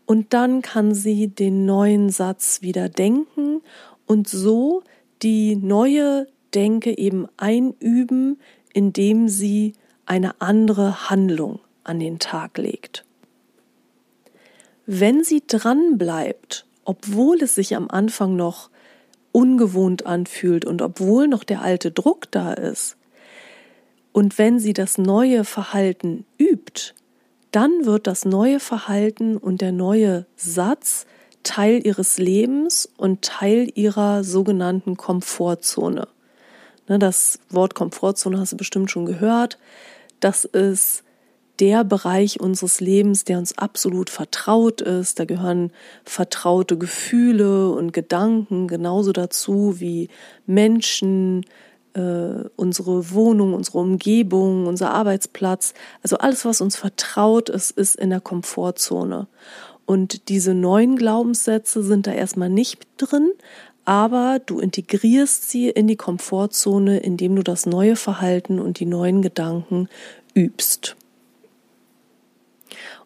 und 0.07 0.33
dann 0.33 0.63
kann 0.63 0.95
sie 0.95 1.29
den 1.29 1.67
neuen 1.67 2.09
Satz 2.09 2.63
wieder 2.63 2.89
denken 2.89 3.61
und 4.07 4.29
so 4.29 4.83
die 5.23 5.57
neue 5.57 6.27
Denke 6.55 6.97
eben 6.97 7.27
einüben, 7.37 8.39
indem 8.73 9.29
sie 9.29 9.75
eine 10.07 10.41
andere 10.41 11.11
Handlung 11.11 11.61
an 11.85 12.01
den 12.01 12.19
Tag 12.19 12.59
legt. 12.59 13.05
Wenn 14.87 15.23
sie 15.23 15.43
dran 15.47 15.99
bleibt, 15.99 16.67
obwohl 16.85 17.43
es 17.43 17.55
sich 17.55 17.77
am 17.77 17.89
Anfang 17.89 18.37
noch 18.37 18.71
ungewohnt 19.33 20.07
anfühlt 20.07 20.65
und 20.65 20.81
obwohl 20.81 21.29
noch 21.29 21.45
der 21.45 21.61
alte 21.63 21.91
Druck 21.91 22.31
da 22.31 22.55
ist, 22.55 22.97
und 24.13 24.39
wenn 24.39 24.59
sie 24.59 24.73
das 24.73 24.99
neue 24.99 25.45
Verhalten 25.45 26.25
übt, 26.39 26.95
dann 27.53 27.85
wird 27.85 28.07
das 28.07 28.25
neue 28.25 28.59
Verhalten 28.59 29.37
und 29.37 29.61
der 29.61 29.73
neue 29.73 30.27
Satz 30.37 31.07
Teil 31.43 31.87
ihres 31.87 32.19
Lebens 32.19 32.89
und 32.97 33.23
Teil 33.23 33.71
ihrer 33.75 34.25
sogenannten 34.25 34.97
Komfortzone. 34.97 36.09
Ne, 36.89 36.99
das 36.99 37.39
Wort 37.51 37.75
Komfortzone 37.75 38.39
hast 38.41 38.53
du 38.53 38.57
bestimmt 38.57 38.91
schon 38.91 39.07
gehört. 39.07 39.59
Das 40.21 40.45
ist 40.45 41.05
der 41.61 41.85
Bereich 41.85 42.41
unseres 42.41 42.81
Lebens, 42.81 43.25
der 43.25 43.39
uns 43.39 43.59
absolut 43.59 44.11
vertraut 44.11 44.81
ist. 44.81 45.19
Da 45.19 45.25
gehören 45.25 45.73
vertraute 46.05 46.79
Gefühle 46.79 47.71
und 47.71 47.93
Gedanken 47.93 48.69
genauso 48.69 49.13
dazu 49.13 49.81
wie 49.81 50.09
Menschen, 50.47 51.45
äh, 51.95 52.45
unsere 52.57 53.11
Wohnung, 53.13 53.55
unsere 53.55 53.79
Umgebung, 53.79 54.67
unser 54.67 54.91
Arbeitsplatz. 54.93 55.75
Also 56.03 56.19
alles, 56.19 56.45
was 56.45 56.61
uns 56.61 56.77
vertraut 56.77 57.49
ist, 57.49 57.73
ist 57.73 57.97
in 57.97 58.11
der 58.11 58.21
Komfortzone. 58.21 59.27
Und 59.85 60.29
diese 60.29 60.53
neuen 60.53 60.97
Glaubenssätze 60.97 61.83
sind 61.83 62.07
da 62.07 62.13
erstmal 62.13 62.51
nicht 62.51 62.87
drin, 62.99 63.31
aber 63.89 64.39
du 64.45 64.61
integrierst 64.61 65.49
sie 65.49 65.71
in 65.71 65.87
die 65.87 65.97
Komfortzone, 65.97 66.99
indem 66.99 67.37
du 67.37 67.43
das 67.43 67.65
neue 67.65 67.97
Verhalten 67.97 68.61
und 68.61 68.81
die 68.81 68.85
neuen 68.85 69.23
Gedanken 69.23 69.89
übst. 70.35 70.95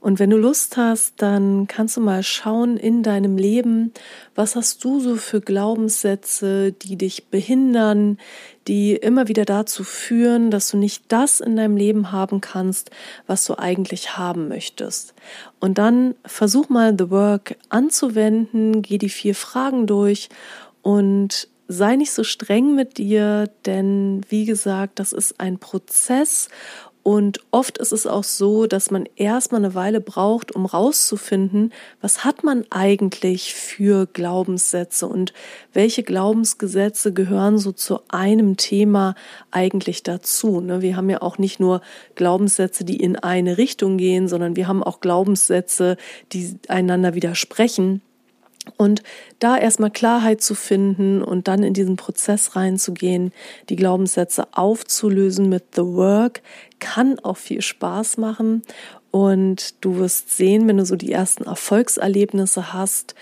Und 0.01 0.18
wenn 0.18 0.31
du 0.31 0.37
Lust 0.37 0.77
hast, 0.77 1.23
dann 1.23 1.68
kannst 1.68 1.97
du 1.97 2.01
mal 2.01 2.25
schauen 2.25 2.77
in 2.77 3.05
deinem 3.05 3.38
Leben, 3.38 3.92
was 4.35 4.57
hast 4.57 4.83
du 4.83 4.99
so 4.99 5.14
für 5.14 5.40
Glaubenssätze, 5.40 6.73
die 6.73 6.97
dich 6.97 7.27
behindern, 7.27 8.18
die 8.66 8.97
immer 8.97 9.29
wieder 9.29 9.45
dazu 9.45 9.85
führen, 9.85 10.51
dass 10.51 10.68
du 10.68 10.79
nicht 10.79 11.05
das 11.07 11.38
in 11.38 11.55
deinem 11.55 11.77
Leben 11.77 12.11
haben 12.11 12.40
kannst, 12.40 12.90
was 13.29 13.45
du 13.45 13.57
eigentlich 13.57 14.18
haben 14.18 14.49
möchtest. 14.49 15.14
Und 15.61 15.79
dann 15.79 16.16
versuch 16.25 16.68
mal 16.68 16.97
The 16.99 17.11
Work 17.11 17.55
anzuwenden, 17.68 18.83
geh 18.83 18.99
die 18.99 19.09
vier 19.09 19.37
Fragen 19.37 19.87
durch 19.87 20.29
und 20.83 21.49
sei 21.68 21.97
nicht 21.97 22.12
so 22.12 22.25
streng 22.25 22.75
mit 22.75 22.99
dir, 22.99 23.49
denn 23.64 24.21
wie 24.29 24.45
gesagt, 24.45 24.99
das 24.99 25.12
ist 25.12 25.40
ein 25.40 25.59
Prozess 25.59 26.49
und 27.03 27.40
oft 27.51 27.79
ist 27.79 27.92
es 27.92 28.07
auch 28.07 28.23
so, 28.23 28.66
dass 28.66 28.92
man 28.92 29.09
erstmal 29.16 29.64
eine 29.64 29.75
Weile 29.75 30.01
braucht, 30.01 30.55
um 30.55 30.66
rauszufinden, 30.66 31.73
was 32.01 32.25
hat 32.25 32.45
man 32.45 32.64
eigentlich 32.71 33.55
für 33.55 34.07
Glaubenssätze 34.07 35.09
und 35.09 35.33
welche 35.73 36.05
Glaubensgesetze 36.05 37.12
gehören 37.12 37.59
so 37.59 37.73
zu 37.73 38.01
einem 38.09 38.57
Thema 38.57 39.16
eigentlich 39.51 40.05
dazu. 40.05 40.61
Ne? 40.61 40.81
Wir 40.81 40.97
haben 40.97 41.11
ja 41.11 41.23
auch 41.23 41.38
nicht 41.38 41.59
nur 41.59 41.81
Glaubenssätze, 42.14 42.85
die 42.85 42.99
in 42.99 43.16
eine 43.16 43.59
Richtung 43.59 43.97
gehen, 43.97 44.29
sondern 44.29 44.55
wir 44.55 44.68
haben 44.68 44.85
auch 44.85 45.01
Glaubenssätze, 45.01 45.97
die 46.33 46.57
einander 46.68 47.14
widersprechen. 47.14 48.01
Und 48.77 49.03
da 49.40 49.59
erstmal 49.59 49.90
Klarheit 49.90 50.40
zu 50.40 50.55
finden 50.55 51.20
und 51.22 51.48
dann 51.48 51.64
in 51.64 51.75
diesen 51.75 51.96
Prozess 51.96 52.55
reinzugehen, 52.55 53.33
die 53.68 53.77
Glaubenssätze 53.77 54.46
aufzulösen 54.53 55.48
mit 55.48 55.75
The 55.75 55.83
Work, 55.83 56.42
kann 56.79 57.18
auch 57.18 57.37
viel 57.37 57.61
Spaß 57.61 58.18
machen. 58.18 58.62
Und 59.11 59.85
du 59.85 59.96
wirst 59.96 60.37
sehen, 60.37 60.68
wenn 60.68 60.77
du 60.77 60.87
so 60.87 60.96
die 60.96 61.12
ersten 61.12 61.44
Erfolgserlebnisse 61.44 62.72
hast 62.72 63.14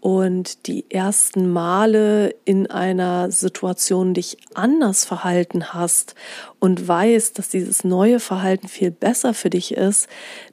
und 0.00 0.66
die 0.66 0.88
ersten 0.90 1.52
Male 1.52 2.34
in 2.44 2.70
einer 2.70 3.30
Situation 3.30 4.14
dich 4.14 4.36
anders 4.54 5.04
verhalten 5.04 5.72
hast 5.74 6.14
und 6.60 6.86
weißt, 6.86 7.38
dass 7.38 7.48
dieses 7.48 7.82
neue 7.82 8.20
Verhalten 8.20 8.68
viel 8.68 8.90
besser 8.90 9.34
für 9.34 9.50
dich 9.50 9.72
ist, 9.72 10.08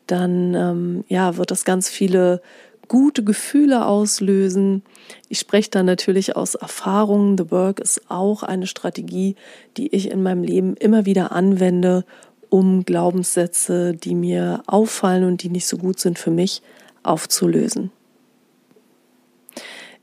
dann 0.08 0.53
ähm, 0.55 1.03
ja 1.08 1.38
wird 1.38 1.51
das 1.51 1.65
ganz 1.65 1.89
viele 1.89 2.41
gute 2.88 3.24
Gefühle 3.24 3.86
auslösen. 3.86 4.84
Ich 5.30 5.39
spreche 5.39 5.69
da 5.69 5.84
natürlich 5.84 6.36
aus 6.36 6.56
Erfahrung. 6.56 7.38
The 7.38 7.52
Work 7.52 7.80
ist 7.80 8.10
auch 8.10 8.43
eine 8.43 8.67
Strategie, 8.67 9.36
die 9.78 9.93
ich 9.93 10.12
in 10.12 10.24
meinem 10.24 10.43
Leben 10.43 10.76
immer 10.78 11.06
wieder 11.06 11.32
anwende, 11.32 12.06
um 12.50 12.86
Glaubenssätze, 12.86 13.93
die 13.93 14.15
mir 14.15 14.63
auffallen 14.67 15.24
und 15.26 15.43
die 15.43 15.50
nicht 15.50 15.67
so 15.67 15.78
gut 15.78 16.00
sind 16.00 16.19
für 16.19 16.32
mich, 16.32 16.62
aufzulösen. 17.04 17.91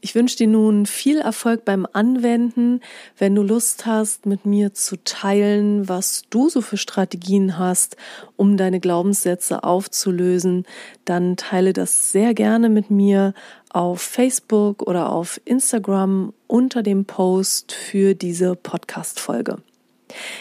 Ich 0.04 0.16
wünsche 0.16 0.36
dir 0.36 0.48
nun 0.48 0.84
viel 0.84 1.20
Erfolg 1.20 1.64
beim 1.64 1.86
Anwenden. 1.92 2.80
Wenn 3.16 3.36
du 3.36 3.42
Lust 3.42 3.86
hast, 3.86 4.26
mit 4.26 4.44
mir 4.44 4.74
zu 4.74 4.96
teilen, 5.04 5.88
was 5.88 6.24
du 6.28 6.48
so 6.48 6.60
für 6.60 6.76
Strategien 6.76 7.56
hast, 7.56 7.96
um 8.34 8.56
deine 8.56 8.80
Glaubenssätze 8.80 9.62
aufzulösen, 9.62 10.66
dann 11.04 11.36
teile 11.36 11.72
das 11.72 12.10
sehr 12.10 12.34
gerne 12.34 12.68
mit 12.68 12.90
mir 12.90 13.32
auf 13.70 14.02
Facebook 14.02 14.82
oder 14.82 15.12
auf 15.12 15.40
Instagram 15.44 16.34
unter 16.48 16.82
dem 16.82 17.04
Post 17.04 17.70
für 17.70 18.14
diese 18.14 18.56
Podcast-Folge. 18.56 19.58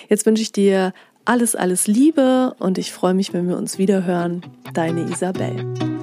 Jetzt 0.10 0.26
wünsche 0.26 0.42
ich 0.42 0.52
dir 0.52 0.92
alles, 1.24 1.56
alles 1.56 1.86
Liebe 1.86 2.56
und 2.58 2.80
ich 2.80 2.92
freue 2.92 3.14
mich, 3.14 3.32
wenn 3.32 3.48
wir 3.48 3.58
uns 3.58 3.78
wieder 3.78 4.06
hören. 4.06 4.42
Deine 4.74 5.04
Isabel. 5.04 6.01